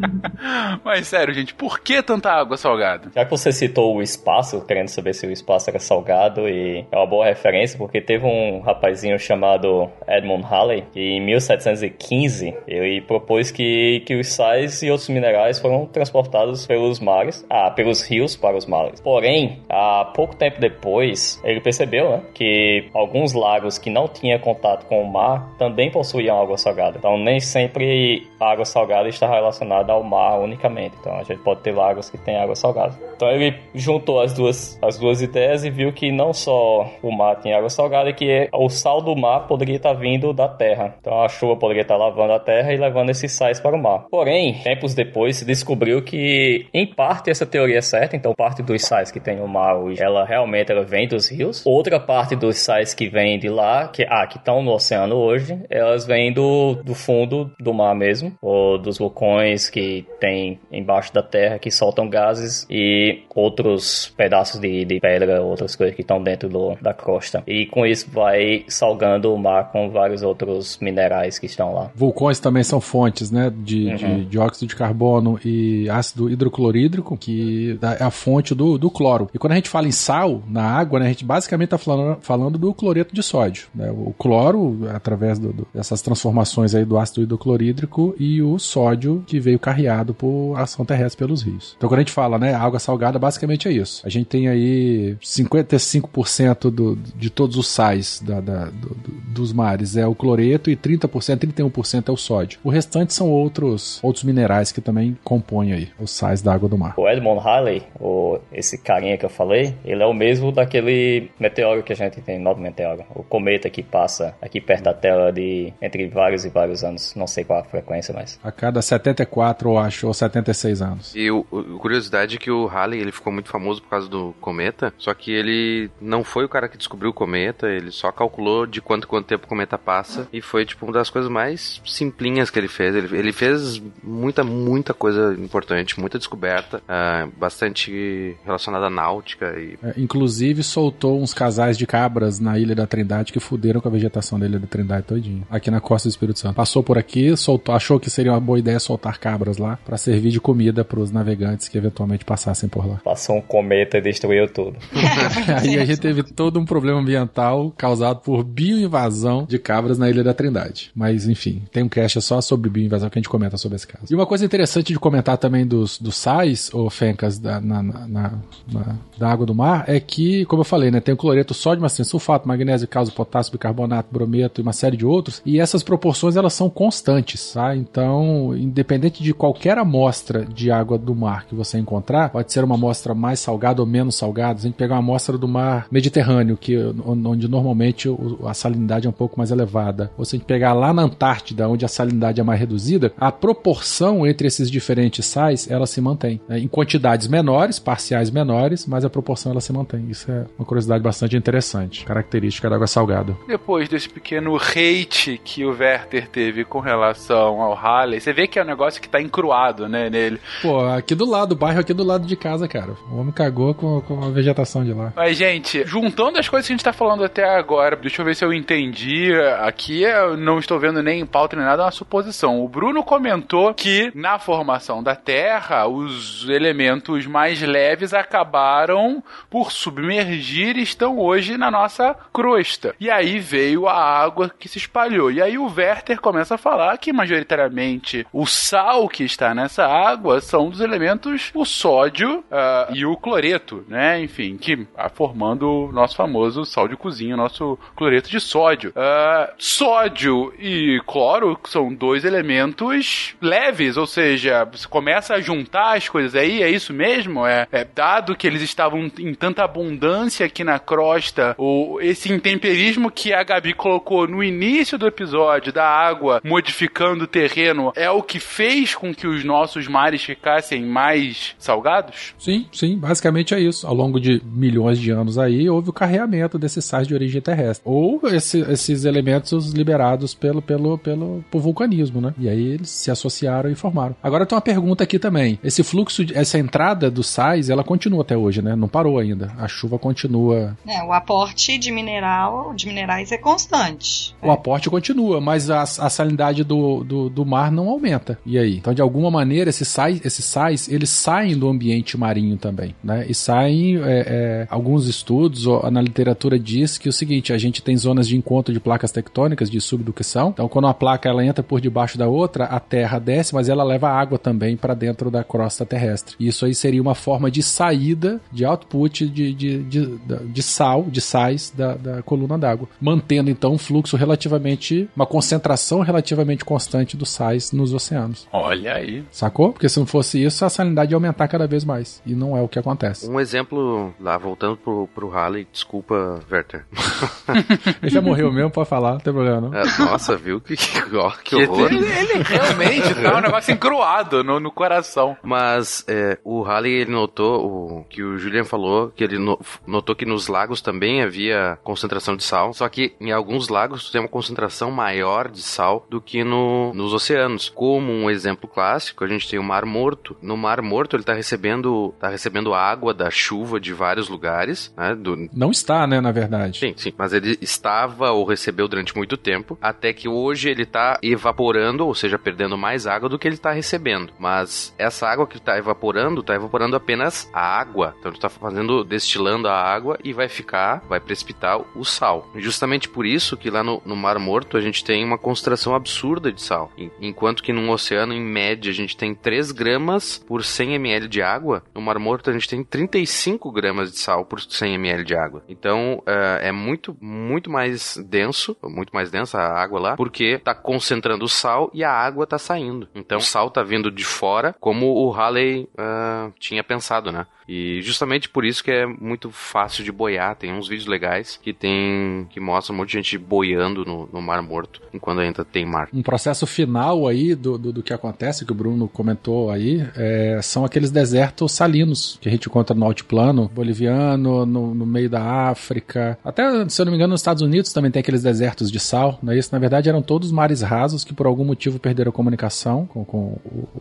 [0.84, 3.12] mas sério, gente, por que tanta água salgada?
[3.14, 6.96] Já que você citou o espaço, querendo saber se o espaço era salgado, e é
[6.96, 13.52] uma boa referência, porque teve um rapazinho chamado Edmund Halley, que em 1715 ele propôs
[13.52, 18.56] que, que os sais e outros minerais foram transportados pelos mares, ah, pelos rios para
[18.56, 19.02] os mares.
[19.02, 24.86] Porém, há pouco tempo depois, ele percebeu né, que alguns lagos que não tinham contato
[24.86, 26.97] com o mar também possuíam água salgada.
[26.97, 30.95] Então, nem sempre a água salgada está relacionada ao mar unicamente.
[31.00, 32.97] Então, a gente pode ter lagos que têm água salgada.
[33.15, 37.38] Então, ele juntou as duas, as duas ideias e viu que não só o mar
[37.38, 40.95] tinha água salgada, que o sal do mar poderia estar vindo da terra.
[41.00, 44.06] Então, a chuva poderia estar lavando a terra e levando esses sais para o mar.
[44.10, 48.15] Porém, tempos depois, se descobriu que, em parte, essa teoria é certa.
[48.15, 51.63] Então, parte dos sais que tem no mar hoje, ela realmente ela vem dos rios.
[51.66, 55.58] Outra parte dos sais que vem de lá, que ah, que estão no oceano hoje,
[55.70, 61.24] elas vêm do, do fundo do mar mesmo, ou dos vulcões que tem embaixo da
[61.24, 66.50] terra que soltam gases e outros pedaços de, de pedra, outras coisas que estão dentro
[66.50, 67.44] do, da crosta.
[67.48, 71.92] E com isso vai salgando o mar com vários outros minerais que estão lá.
[71.96, 73.52] Vulcões também são fontes, né?
[73.56, 73.96] De, Uhum.
[73.96, 79.30] de dióxido de carbono e ácido hidroclorídrico, que é a fonte do, do cloro.
[79.34, 82.17] E quando a gente fala em sal na água, né, a gente basicamente está falando,
[82.21, 83.67] falando do cloreto de sódio.
[83.75, 83.91] né?
[83.91, 89.39] O cloro, através do- do- dessas transformações aí do ácido hidroclorídrico, e o sódio que
[89.39, 91.75] veio carreado por ação terrestre pelos rios.
[91.77, 94.01] Então quando a gente fala, né, água salgada, basicamente é isso.
[94.06, 99.53] A gente tem aí 55% do, de todos os sais da- da- do- do- dos
[99.53, 102.60] mares é o cloreto e 30%, 31% é o sódio.
[102.63, 106.77] O restante são outros, outros minerais que também compõem aí os sais da água do
[106.77, 106.93] mar.
[106.97, 111.84] O Edmond Halley, o, esse carinha que eu falei, ele é o mesmo daquele meteoro
[111.84, 115.74] que a gente tem, não meteoro, o cometa que passa aqui perto da Terra de
[115.82, 119.78] entre vários e vários anos, não sei qual a frequência, mas A cada 74, eu
[119.78, 121.13] acho, ou 76 anos.
[121.15, 124.34] E o, o- curiosidade é que o Halley ele ficou muito famoso por causa do
[124.41, 128.65] cometa, só que ele não foi o cara que descobriu o cometa, ele só calculou
[128.65, 132.50] de quanto quanto tempo o cometa passa e foi tipo uma das coisas mais simplinhas
[132.50, 132.96] que ele fez.
[132.96, 139.78] Ele, ele fez muita muita coisa importante, muita descoberta, ah, bastante relacionada à náutica e
[139.84, 143.92] É, inclusive soltou uns casais de cabras na Ilha da Trindade que fuderam com a
[143.92, 145.44] vegetação da Ilha da Trindade todinho.
[145.50, 146.56] Aqui na costa do Espírito Santo.
[146.56, 150.32] Passou por aqui, soltou, achou que seria uma boa ideia soltar cabras lá pra servir
[150.32, 152.98] de comida pros navegantes que eventualmente passassem por lá.
[153.04, 154.78] passou um cometa e destruiu tudo.
[155.62, 160.24] Aí a gente teve todo um problema ambiental causado por bioinvasão de cabras na Ilha
[160.24, 160.92] da Trindade.
[160.96, 164.06] Mas enfim, tem um cast só sobre bioinvasão que a gente comenta sobre esse caso.
[164.12, 168.08] E uma coisa interessante de comentar também dos, dos sais, ou fencas, da, na, na-
[168.08, 168.34] na-
[168.72, 171.82] na- da água do mar, é que, como eu falei, né, tem o cloreto, sódio,
[171.82, 175.41] mas tem sulfato, magnésio, cálcio, potássio, bicarbonato, brometo e uma série de outros.
[175.45, 177.76] E essas proporções elas são constantes, tá?
[177.76, 182.76] Então, independente de qualquer amostra de água do mar que você encontrar, pode ser uma
[182.76, 184.60] amostra mais salgada ou menos salgada.
[184.60, 188.10] Se a gente pegar uma amostra do mar Mediterrâneo, que onde normalmente
[188.45, 191.69] a salinidade é um pouco mais elevada, ou se a gente pegar lá na Antártida,
[191.69, 196.41] onde a salinidade é mais reduzida, a proporção entre esses diferentes sais ela se mantém
[196.47, 196.60] né?
[196.60, 199.77] em quantidades menores, parciais menores, mas a proporção ela se mantém.
[200.10, 203.36] Isso é uma curiosidade bastante interessante, característica da água salgada.
[203.48, 208.60] Depois desse pequeno hate que o Werther teve com relação ao Halley, você vê que
[208.60, 210.40] é um negócio que tá encruado, né, nele.
[210.62, 212.94] Pô, aqui do lado, o bairro aqui do lado de casa, cara.
[213.12, 215.13] O homem cagou com, com a vegetação de lá.
[215.16, 218.36] Mas, gente, juntando as coisas que a gente tá falando até agora, deixa eu ver
[218.36, 219.32] se eu entendi.
[219.62, 222.63] Aqui eu não estou vendo nem pauta nem nada, é uma suposição.
[222.63, 230.78] O Bruno comentou que na formação da Terra, os elementos mais leves acabaram por submergir
[230.78, 232.96] e estão hoje na nossa crosta.
[233.00, 235.32] E aí veio a água que se espalhou.
[235.32, 240.41] E aí o Werther começa a falar que majoritariamente o sal que está nessa água
[240.41, 244.22] são dos elementos o sódio ah, e o cloreto, né?
[244.22, 248.91] Enfim, que ah, formando o nosso famoso sal de cozinha, o nosso cloreto de sódio.
[248.96, 256.08] Ah, sódio e cloro são dois elementos leves, ou seja, você começa a juntar as
[256.10, 257.46] coisas aí, é isso mesmo?
[257.46, 263.10] É, é dado que eles estavam em tanta abundância aqui na crosta, ou esse intemperismo
[263.10, 268.22] que a Gabi colocou no início do episódio da água modificando o terreno é o
[268.22, 272.34] que fez com que os nossos mares ficassem mais salgados?
[272.38, 273.88] Sim, sim, basicamente é isso.
[273.88, 277.82] Ao longo de milhões de anos aí, houve o carreamento desses sais de origem terrestre.
[277.86, 282.34] Ou esse- esses elementos liberados pelo, pelo, pelo, por vulcanismo, né?
[282.38, 284.16] E aí eles se associaram e formaram.
[284.22, 285.58] Agora tem uma pergunta aqui também.
[285.64, 288.76] Esse fluxo, essa entrada dos sais, ela continua até hoje, né?
[288.76, 289.37] Não parou ainda.
[289.58, 290.78] A chuva continua.
[290.88, 294.36] É, o aporte de mineral, de minerais é constante.
[294.41, 298.39] O aporte continua, mas a, a salinidade do, do, do mar não aumenta.
[298.45, 298.78] E aí?
[298.78, 303.26] Então, de alguma maneira, esses sais, esses sais eles saem do ambiente marinho também, né?
[303.28, 307.82] E saem, é, é, alguns estudos na literatura diz que é o seguinte, a gente
[307.82, 310.50] tem zonas de encontro de placas tectônicas de subducção.
[310.50, 313.84] Então, quando uma placa ela entra por debaixo da outra, a Terra desce, mas ela
[313.84, 316.36] leva água também para dentro da crosta terrestre.
[316.39, 321.04] E isso aí seria uma forma de saída, de output de, de, de, de sal,
[321.04, 327.16] de sais da, da coluna d'água, mantendo então um fluxo relativamente, uma concentração relativamente constante
[327.18, 328.48] dos sais nos oceanos.
[328.52, 329.24] Olha aí.
[329.32, 329.72] Sacou?
[329.74, 332.22] Porque se não fosse isso, a salinidade ia aumentar cada vez mais.
[332.26, 333.30] E não é o que acontece.
[333.30, 336.86] um exemplo lá voltando pro, pro Halley, desculpa, Werther.
[338.02, 339.72] Ele já morreu mesmo, pode falar, não tem problema não.
[339.74, 341.02] Ah, Nossa, viu que, que
[341.44, 341.92] Que horror.
[341.92, 345.36] ele, ele realmente tá um negócio encruado no, no coração.
[345.44, 350.15] Mas é, o Halley ele notou o que o Julian falou, que ele no- notou
[350.15, 354.27] que nos lagos também havia concentração de sal, só que em alguns lagos tem uma
[354.27, 357.69] concentração maior de sal do que no, nos oceanos.
[357.69, 360.38] Como um exemplo clássico, a gente tem o Mar Morto.
[360.41, 365.15] No Mar Morto ele tá recebendo, tá recebendo água da chuva de vários lugares, né?
[365.15, 365.49] Do...
[365.53, 366.77] Não está, né, na verdade.
[366.80, 371.17] Sim, sim, mas ele estava ou recebeu durante muito tempo, até que hoje ele tá
[371.23, 374.32] evaporando, ou seja, perdendo mais água do que ele tá recebendo.
[374.39, 378.15] Mas essa água que tá evaporando, tá evaporando apenas a água.
[378.19, 382.48] Então ele tá fazendo, destilando a água e vai ficar, vai precipitar o sal.
[382.56, 386.52] Justamente por isso que lá no, no Mar Morto a gente tem uma concentração absurda
[386.52, 386.91] de sal.
[386.98, 391.28] En- Enquanto que num oceano, em média, a gente tem 3 gramas por 100 ml
[391.28, 395.24] de água, no Mar Morto a gente tem 35 gramas de sal por 100 ml
[395.24, 395.63] de água.
[395.70, 400.74] Então eh, é muito, muito mais denso, muito mais densa a água lá, porque tá
[400.76, 403.08] concentrando o sal e a água tá saindo.
[403.15, 407.46] Então o sal tá vindo de fora, como o Halley ah, tinha pensado, né?
[407.67, 410.56] E justamente por isso que é muito fácil de boiar.
[410.56, 414.42] Tem uns vídeos legais que tem que mostram um monte de gente boiando no, no
[414.42, 416.10] Mar Morto enquanto ainda tem mar.
[416.14, 420.60] Um processo final aí do, do, do que acontece, que o Bruno comentou aí, é,
[420.62, 425.70] são aqueles desertos salinos que a gente encontra no altiplano boliviano, no, no meio da
[425.70, 426.38] África.
[426.44, 429.40] Até, se eu não me engano, nos Estados Unidos também tem aqueles desertos de sal,
[429.42, 429.70] não é isso?
[429.72, 433.58] Na verdade, eram todos mares rasos que por algum motivo perderam a comunicação com, com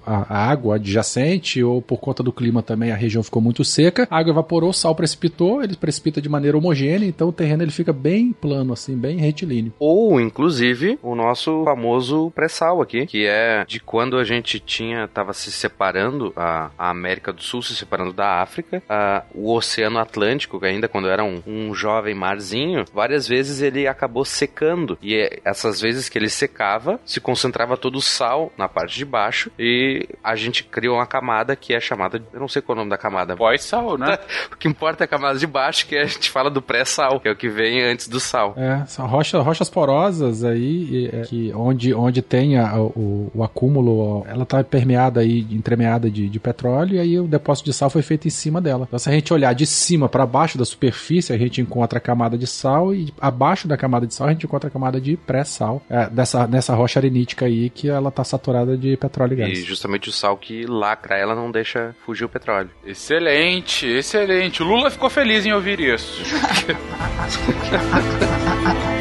[0.07, 4.07] a, a água adjacente ou por conta do clima também a região ficou muito seca.
[4.11, 7.73] A água evaporou, o sal precipitou, ele precipita de maneira homogênea, então o terreno ele
[7.73, 9.73] fica bem plano, assim, bem retilíneo.
[9.81, 15.33] Ou, inclusive, o nosso famoso pré-sal aqui, que é de quando a gente tinha, tava
[15.33, 20.61] se separando, a, a América do Sul se separando da África, a- o Oceano Atlântico,
[20.61, 24.97] que ainda quando era um, um jovem marzinho, várias vezes ele acabou secando.
[25.03, 29.05] E é- essas vezes que ele secava, se concentrava todo o sal na parte de
[29.05, 32.79] baixo e a gente criou uma camada que é chamada, eu não sei qual é
[32.79, 33.37] o nome da camada.
[33.37, 34.17] Pós-sal, né?
[34.53, 37.27] O que importa é a camada de baixo, que a gente fala do pré-sal, que
[37.29, 38.55] é o que vem antes do sal.
[38.57, 43.43] É, são rochas, rochas porosas aí, e, é, que onde, onde tem a- o, o
[43.43, 47.89] acúmulo, ela tá permeada aí, entremeada de, de petróleo, e aí o depósito de sal
[47.89, 48.85] foi feito em cima dela.
[48.87, 52.01] Então, se a gente olhar de cima para baixo da superfície, a gente encontra a
[52.01, 55.17] camada de sal, e abaixo da camada de sal a gente encontra a camada de
[55.17, 59.37] pré-sal, é, dessa, nessa rocha arenítica aí, que ela tá saturada de petróleo e E
[59.39, 59.65] gás.
[59.65, 62.71] justamente o sal que lacra ela não deixa fugir o petróleo.
[62.85, 64.56] Excelente, excelente.
[64.63, 66.23] Lula ficou feliz em ouvir isso.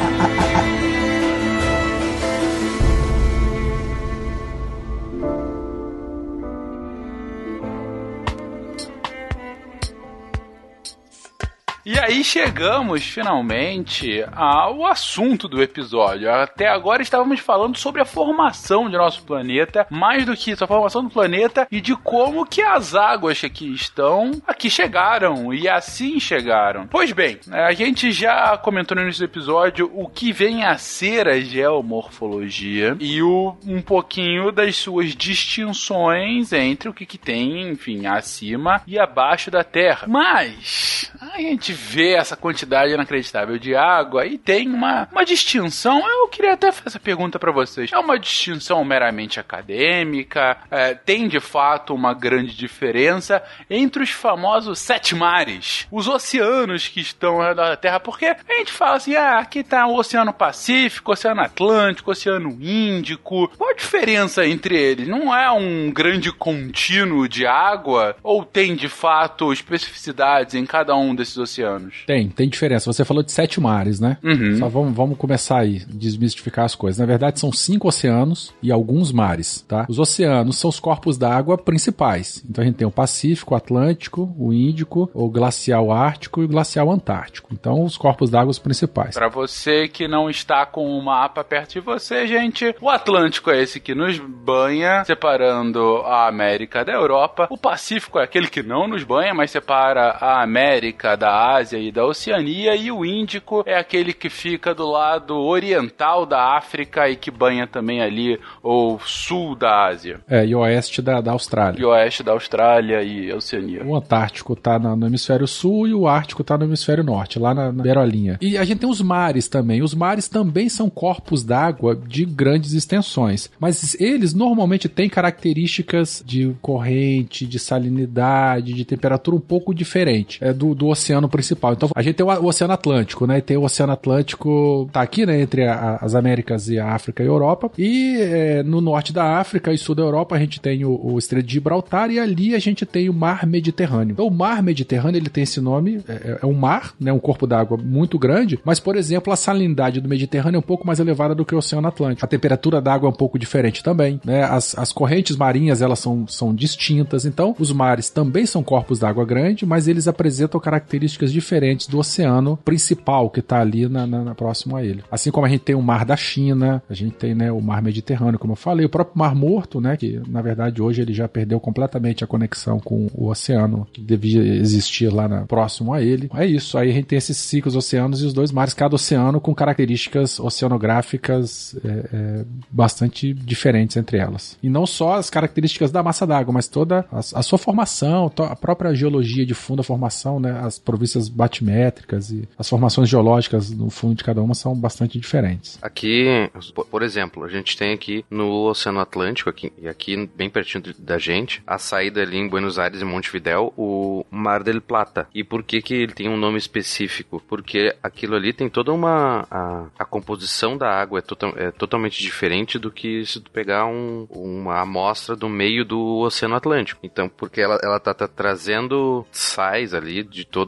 [12.06, 16.32] aí chegamos finalmente ao assunto do episódio.
[16.32, 20.68] Até agora estávamos falando sobre a formação de nosso planeta, mais do que isso, a
[20.68, 25.68] formação do planeta e de como que as águas que aqui estão aqui chegaram e
[25.68, 26.86] assim chegaram.
[26.86, 31.26] Pois bem, a gente já comentou no início do episódio o que vem a ser
[31.26, 38.06] a geomorfologia e o, um pouquinho das suas distinções entre o que, que tem, enfim,
[38.06, 40.06] acima e abaixo da Terra.
[40.06, 46.06] Mas a gente vê essa quantidade inacreditável de água e tem uma, uma distinção.
[46.08, 47.90] Eu queria até fazer essa pergunta para vocês.
[47.92, 50.58] É uma distinção meramente acadêmica?
[50.70, 57.00] É, tem de fato uma grande diferença entre os famosos sete mares, os oceanos que
[57.00, 58.00] estão ao redor da Terra?
[58.00, 63.48] Porque a gente fala assim: ah, aqui tá o Oceano Pacífico, Oceano Atlântico, Oceano Índico.
[63.56, 65.08] Qual a diferença entre eles?
[65.08, 68.16] Não é um grande contínuo de água?
[68.22, 72.04] Ou tem de fato especificidades em cada um desses oceanos?
[72.06, 72.92] Tem, tem diferença.
[72.92, 74.18] Você falou de sete mares, né?
[74.22, 74.58] Uhum.
[74.58, 76.98] Só vamos, vamos começar aí, desmistificar as coisas.
[76.98, 79.86] Na verdade, são cinco oceanos e alguns mares, tá?
[79.88, 82.44] Os oceanos são os corpos d'água principais.
[82.48, 86.48] Então a gente tem o Pacífico, o Atlântico, o Índico, o Glacial Ártico e o
[86.48, 87.48] Glacial Antártico.
[87.52, 89.14] Então, os corpos d'água principais.
[89.14, 93.62] Para você que não está com o mapa perto de você, gente, o Atlântico é
[93.62, 97.48] esse que nos banha, separando a América da Europa.
[97.50, 101.92] O Pacífico é aquele que não nos banha, mas separa a América da Ásia e
[101.92, 102.74] da Oceania.
[102.74, 107.66] E o Índico é aquele que fica do lado oriental da África e que banha
[107.66, 110.20] também ali o sul da Ásia.
[110.28, 111.78] É, e o oeste da, da Austrália.
[111.80, 113.84] E o oeste da Austrália e Oceania.
[113.84, 117.52] O Antártico tá na- no hemisfério sul e o Ártico tá no hemisfério norte, lá
[117.54, 118.38] na, na beirolinha.
[118.40, 119.82] E a gente tem os mares também.
[119.82, 126.54] Os mares também são corpos d'água de grandes extensões, mas eles normalmente têm características de
[126.62, 131.74] corrente, de salinidade, de temperatura um pouco diferente é, do, do oceano principal.
[131.74, 133.38] Então a gente tem o Oceano Atlântico, né?
[133.38, 135.40] E tem o Oceano Atlântico, tá aqui, né?
[135.40, 137.70] Entre a, as Américas e a África e a Europa.
[137.78, 141.18] E é, no norte da África e sul da Europa a gente tem o, o
[141.18, 144.12] Estreito de Gibraltar e ali a gente tem o Mar Mediterrâneo.
[144.12, 147.12] Então o Mar Mediterrâneo ele tem esse nome, é, é um mar, né?
[147.12, 150.86] Um corpo d'água muito grande, mas por exemplo a salinidade do Mediterrâneo é um pouco
[150.86, 152.24] mais elevada do que o Oceano Atlântico.
[152.24, 154.44] A temperatura da água é um pouco diferente também, né?
[154.44, 157.24] As, as correntes marinhas elas são, são distintas.
[157.24, 160.85] Então os mares também são corpos d'água grande, mas eles apresentam características
[161.32, 165.02] diferentes do oceano principal que está ali na, na, na, próximo a ele.
[165.10, 167.82] Assim como a gente tem o Mar da China, a gente tem né, o Mar
[167.82, 171.28] Mediterrâneo, como eu falei, o próprio Mar Morto, né, que na verdade hoje ele já
[171.28, 176.30] perdeu completamente a conexão com o oceano que devia existir lá na, próximo a ele.
[176.34, 179.40] É isso, aí a gente tem esses ciclos oceanos e os dois mares, cada oceano
[179.40, 184.56] com características oceanográficas é, é, bastante diferentes entre elas.
[184.62, 188.56] E não só as características da massa d'água, mas toda a, a sua formação, a
[188.56, 193.90] própria geologia de fundo, a formação, né, as províncias batimétricas e as formações geológicas no
[193.90, 195.78] fundo de cada uma são bastante diferentes.
[195.82, 196.50] Aqui,
[196.90, 201.18] por exemplo, a gente tem aqui no Oceano Atlântico, aqui, e aqui bem pertinho da
[201.18, 205.28] gente, a saída ali em Buenos Aires e Montevidéu, o Mar del Plata.
[205.34, 207.42] E por que que ele tem um nome específico?
[207.48, 209.46] Porque aquilo ali tem toda uma...
[209.50, 213.86] a, a composição da água é, total, é, totalmente diferente do que se tu pegar
[213.86, 217.00] um, uma amostra do meio do Oceano Atlântico.
[217.02, 220.65] Então, porque ela, ela tá, tá trazendo sais ali de todo...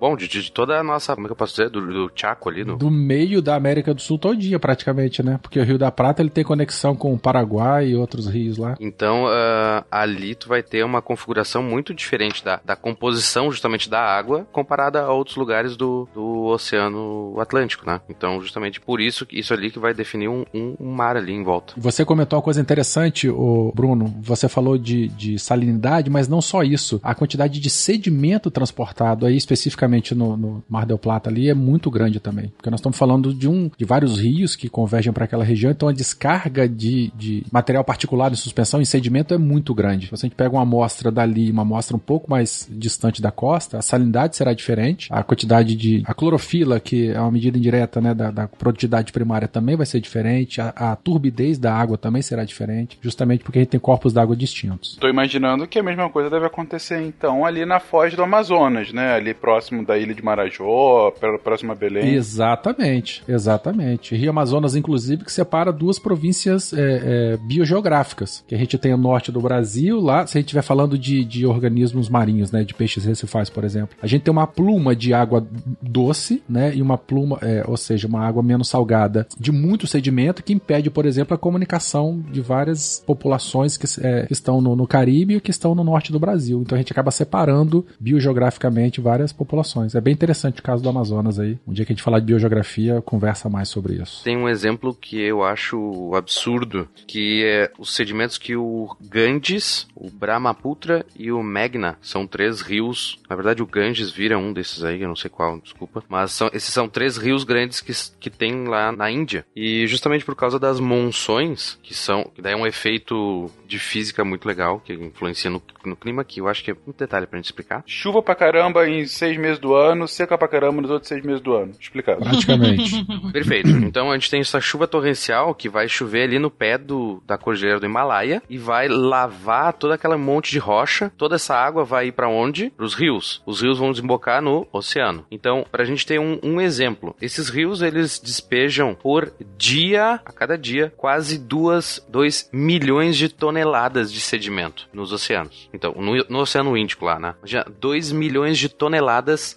[0.00, 1.14] Bom, de, de toda a nossa...
[1.14, 1.70] Como é que eu posso dizer?
[1.70, 2.64] Do, do Chaco ali.
[2.64, 2.76] No...
[2.76, 5.38] Do meio da América do Sul todinha, praticamente, né?
[5.40, 8.76] Porque o Rio da Prata, ele tem conexão com o Paraguai e outros rios lá.
[8.80, 14.00] Então, uh, ali tu vai ter uma configuração muito diferente da, da composição justamente da
[14.00, 18.00] água comparada a outros lugares do, do Oceano Atlântico, né?
[18.08, 21.42] Então, justamente por isso, isso ali que vai definir um, um, um mar ali em
[21.42, 21.74] volta.
[21.76, 24.14] Você comentou uma coisa interessante, o Bruno.
[24.20, 27.00] Você falou de, de salinidade, mas não só isso.
[27.02, 31.90] A quantidade de sedimento transportado aí, especificamente no, no Mar del Plata ali, é muito
[31.90, 32.48] grande também.
[32.56, 35.88] Porque nós estamos falando de um de vários rios que convergem para aquela região, então
[35.88, 40.08] a descarga de, de material particulado em suspensão em sedimento é muito grande.
[40.08, 43.78] Se a gente pega uma amostra dali, uma amostra um pouco mais distante da costa,
[43.78, 46.02] a salinidade será diferente, a quantidade de.
[46.06, 50.00] a clorofila, que é uma medida indireta né, da, da produtividade primária, também vai ser
[50.00, 54.12] diferente, a, a turbidez da água também será diferente, justamente porque a gente tem corpos
[54.12, 54.92] d'água distintos.
[54.92, 59.15] Estou imaginando que a mesma coisa deve acontecer então ali na foz do Amazonas, né?
[59.16, 62.14] Ali próximo da ilha de Marajó, próximo a Belém.
[62.14, 64.14] Exatamente, exatamente.
[64.14, 68.44] Rio Amazonas, inclusive, que separa duas províncias é, é, biogeográficas.
[68.46, 71.24] Que a gente tem o norte do Brasil, lá, se a gente estiver falando de,
[71.24, 72.62] de organismos marinhos, né?
[72.62, 73.96] De peixes recifais, por exemplo.
[74.02, 75.46] A gente tem uma pluma de água
[75.80, 76.74] doce, né?
[76.74, 80.90] E uma pluma, é, ou seja, uma água menos salgada de muito sedimento que impede,
[80.90, 85.40] por exemplo, a comunicação de várias populações que, é, que estão no, no Caribe e
[85.40, 86.60] que estão no norte do Brasil.
[86.60, 89.94] Então a gente acaba separando biogeograficamente várias populações.
[89.94, 91.56] É bem interessante o caso do Amazonas aí.
[91.64, 94.24] Um dia que a gente falar de biogeografia, conversa mais sobre isso.
[94.24, 100.10] Tem um exemplo que eu acho absurdo, que é os sedimentos que o Ganges, o
[100.10, 103.20] Brahmaputra e o Meghna são três rios.
[103.30, 106.02] Na verdade, o Ganges vira um desses aí, eu não sei qual, desculpa.
[106.08, 109.46] Mas são, esses são três rios grandes que, que tem lá na Índia.
[109.54, 114.24] E justamente por causa das monções, que são, que daí é um efeito de física
[114.24, 117.38] muito legal, que influencia no, no clima, que eu acho que é um detalhe pra
[117.38, 117.84] gente explicar.
[117.86, 121.40] Chuva pra caramba em seis meses do ano, seca pra caramba nos outros seis meses
[121.40, 121.72] do ano.
[121.78, 122.20] Explicado.
[122.20, 123.04] Praticamente.
[123.32, 123.68] Perfeito.
[123.68, 127.36] Então a gente tem essa chuva torrencial que vai chover ali no pé do, da
[127.36, 131.12] cordilheira do Himalaia e vai lavar toda aquela monte de rocha.
[131.16, 132.70] Toda essa água vai ir para onde?
[132.70, 133.42] Para os rios.
[133.46, 135.24] Os rios vão desembocar no oceano.
[135.30, 140.32] Então, para a gente ter um, um, exemplo, esses rios eles despejam por dia, a
[140.32, 145.68] cada dia, quase 2 milhões de toneladas de sedimento nos oceanos.
[145.72, 147.34] Então, no, no Oceano Índico lá, né?
[147.44, 148.85] Já 2 milhões de toneladas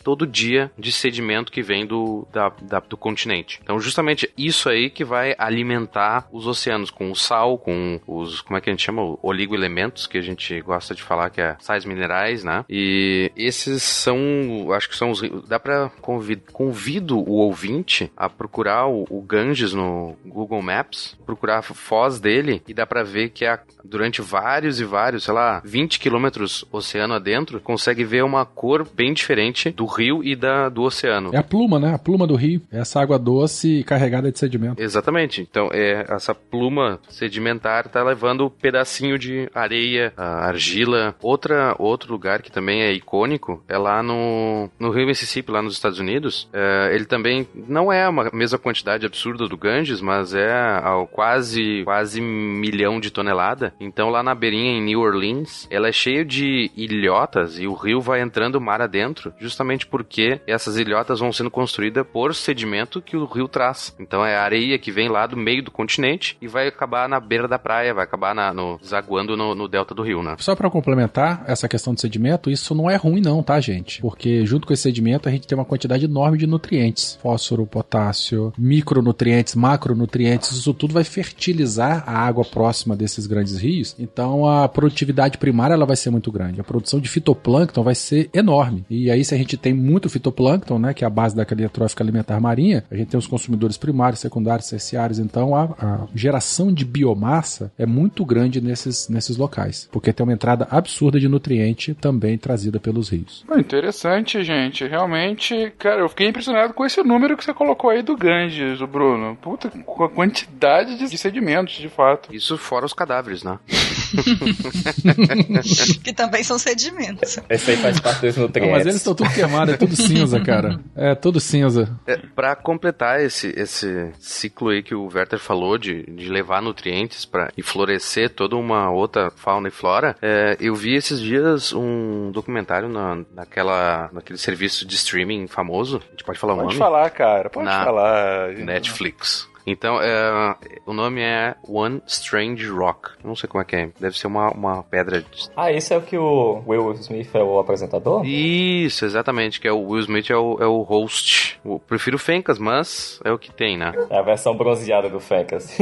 [0.03, 3.59] todo dia de sedimento que vem do, da, da, do continente.
[3.63, 8.57] Então, justamente isso aí que vai alimentar os oceanos com o sal, com os, como
[8.57, 9.17] é que a gente chama?
[9.21, 12.65] Oligoelementos, que a gente gosta de falar que é sais minerais, né?
[12.69, 18.87] E esses são, acho que são os, dá pra convid, convido o ouvinte a procurar
[18.87, 23.59] o, o Ganges no Google Maps, procurar foz dele e dá pra ver que a,
[23.83, 29.13] durante vários e vários, sei lá, 20 quilômetros oceano adentro, consegue ver uma cor bem
[29.19, 31.31] diferente do rio e da, do oceano.
[31.33, 31.93] É a pluma, né?
[31.93, 32.61] A pluma do rio.
[32.71, 34.81] É essa água doce carregada de sedimento.
[34.81, 35.41] Exatamente.
[35.41, 41.15] Então, é essa pluma sedimentar tá levando um pedacinho de areia, argila.
[41.21, 45.73] Outra, outro lugar que também é icônico é lá no, no Rio Mississippi, lá nos
[45.73, 46.47] Estados Unidos.
[46.53, 50.51] É, ele também não é uma mesma quantidade absurda do Ganges, mas é
[50.83, 53.73] ao quase, quase milhão de tonelada.
[53.79, 57.99] Então, lá na beirinha, em New Orleans, ela é cheia de ilhotas e o rio
[58.01, 63.17] vai entrando mar adentro centro, justamente porque essas ilhotas vão sendo construídas por sedimento que
[63.17, 63.95] o rio traz.
[63.99, 67.47] Então é areia que vem lá do meio do continente e vai acabar na beira
[67.47, 70.35] da praia, vai acabar na, no, zaguando no, no delta do rio, né?
[70.39, 74.01] Só para complementar essa questão do sedimento, isso não é ruim não, tá, gente?
[74.01, 78.53] Porque junto com esse sedimento a gente tem uma quantidade enorme de nutrientes, fósforo, potássio,
[78.57, 83.95] micronutrientes, macronutrientes, isso tudo vai fertilizar a água próxima desses grandes rios.
[83.97, 86.61] Então a produtividade primária ela vai ser muito grande.
[86.61, 88.85] A produção de fitoplâncton vai ser enorme.
[88.89, 91.69] E aí se a gente tem muito fitoplâncton, né, que é a base da cadeia
[91.69, 96.73] trófica alimentar marinha, a gente tem os consumidores primários, secundários, terciários, então a, a geração
[96.73, 101.93] de biomassa é muito grande nesses, nesses locais, porque tem uma entrada absurda de nutriente
[101.93, 103.45] também trazida pelos rios.
[103.57, 104.87] Interessante, gente.
[104.87, 108.87] Realmente, cara, eu fiquei impressionado com esse número que você colocou aí do Ganges, o
[108.87, 109.37] Bruno.
[109.41, 112.33] Puta, com a quantidade de sedimentos, de fato.
[112.33, 113.59] Isso fora os cadáveres, né?
[116.03, 117.37] que também são sedimentos.
[117.49, 118.71] Esse aí faz parte dos nutrientes.
[118.71, 120.79] Não, mas eles estão tudo queimados, é tudo cinza, cara.
[120.95, 121.97] É tudo cinza.
[122.07, 127.25] É, para completar esse, esse ciclo aí que o Werther falou de, de levar nutrientes
[127.25, 132.31] para e florescer toda uma outra fauna e flora, é, eu vi esses dias um
[132.31, 135.97] documentário na, naquela, naquele serviço de streaming famoso.
[136.07, 136.77] A gente pode falar o Pode nome?
[136.77, 137.49] falar, cara.
[137.49, 138.49] Pode Na falar.
[138.53, 139.48] Netflix.
[139.65, 140.55] Então, é,
[140.85, 143.11] o nome é One Strange Rock.
[143.23, 143.89] Não sei como é que é.
[143.99, 145.21] Deve ser uma, uma pedra.
[145.21, 148.25] de- Ah, esse é o que o Will Smith é o apresentador?
[148.25, 149.59] Isso, exatamente.
[149.59, 151.59] Que é o Will Smith é o, é o host.
[151.63, 153.91] Eu prefiro o Fencas, mas é o que tem, né?
[154.09, 155.69] É a versão bronzeada do Fencas.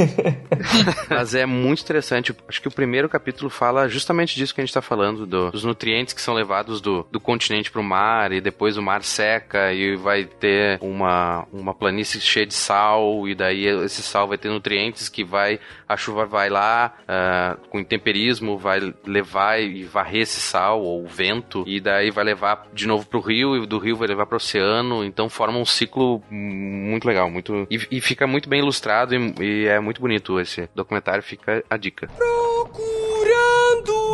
[1.08, 2.34] Mas é muito interessante.
[2.48, 5.64] Acho que o primeiro capítulo fala justamente disso que a gente tá falando, do- dos
[5.64, 9.96] nutrientes que são levados do, do continente pro mar, e depois o mar seca e
[9.96, 15.08] vai ter uma, uma planície cheia de sal, e daí esse sal vai ter nutrientes
[15.08, 15.60] que vai.
[15.88, 21.64] A chuva vai lá, ah, com intemperismo, vai levar e varrer esse sal, ou vento,
[21.66, 25.04] e daí vai levar de novo pro rio, e do rio vai levar pro oceano,
[25.04, 27.66] então forma um ciclo muito legal, muito.
[27.70, 31.76] E, e fica muito bem ilustrado e, e é muito bonito esse documentário, fica a
[31.76, 32.08] dica.
[32.16, 33.48] Procurando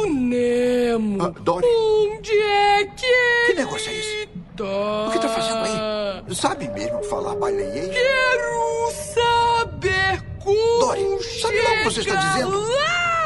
[0.07, 1.23] Nemo.
[1.23, 4.44] Ah, Dory, Onde é que que negócio é esse?
[4.63, 6.35] O que tá fazendo aí?
[6.35, 7.89] Sabe mesmo falar baleiês?
[7.93, 12.61] Quero saber como Dory, sabe lá o que você está dizendo?
[12.61, 13.24] Lá!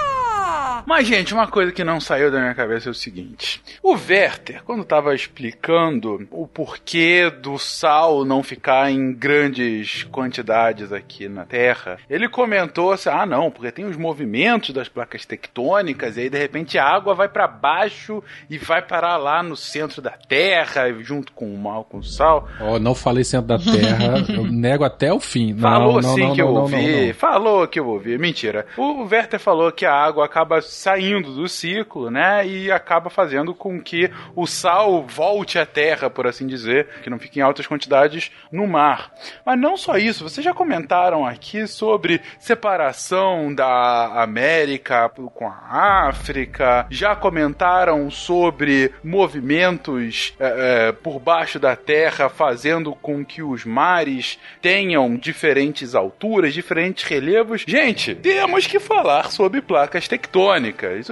[0.87, 4.63] Mas, gente, uma coisa que não saiu da minha cabeça é o seguinte: o Werther,
[4.65, 11.99] quando estava explicando o porquê do sal não ficar em grandes quantidades aqui na Terra,
[12.09, 16.39] ele comentou assim: ah, não, porque tem os movimentos das placas tectônicas, e aí de
[16.39, 21.33] repente a água vai para baixo e vai parar lá no centro da Terra, junto
[21.33, 22.49] com o mal, com o sal.
[22.61, 25.53] Ó, não falei centro da Terra, eu nego até o fim.
[25.53, 27.13] Não, Falou não, sim não, que eu ouvi.
[27.13, 28.19] Falou que eu ouvi.
[28.19, 28.67] Mentira.
[28.77, 32.47] O Werther falou que a água acaba saindo do ciclo, né?
[32.47, 37.19] E acaba fazendo com que o sal volte à terra, por assim dizer, que não
[37.19, 39.13] fique em altas quantidades no mar.
[39.45, 46.87] Mas não só isso, vocês já comentaram aqui sobre separação da América com a África,
[46.89, 54.39] já comentaram sobre movimentos é, é, por baixo da terra fazendo com que os mares
[54.63, 57.65] tenham diferentes alturas, diferentes relevos.
[57.67, 60.28] Gente, temos que falar sobre placas tectônicas.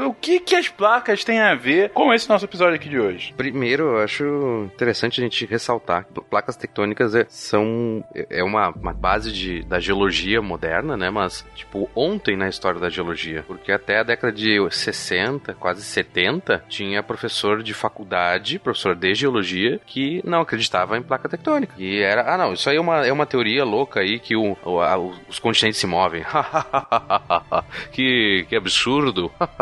[0.06, 3.32] O que, que as placas têm a ver com esse nosso episódio aqui de hoje?
[3.36, 4.24] Primeiro, eu acho
[4.74, 9.78] interessante a gente ressaltar que placas tectônicas é, são é uma, uma base de, da
[9.80, 11.10] geologia moderna, né?
[11.10, 13.44] Mas, tipo, ontem na história da geologia.
[13.46, 19.80] Porque até a década de 60, quase 70, tinha professor de faculdade, professor de geologia,
[19.86, 21.74] que não acreditava em placa tectônica.
[21.78, 24.56] E era, ah não, isso aí é uma, é uma teoria louca aí que o,
[24.64, 26.22] o- a- os continentes se movem.
[27.92, 29.05] que, que absurdo.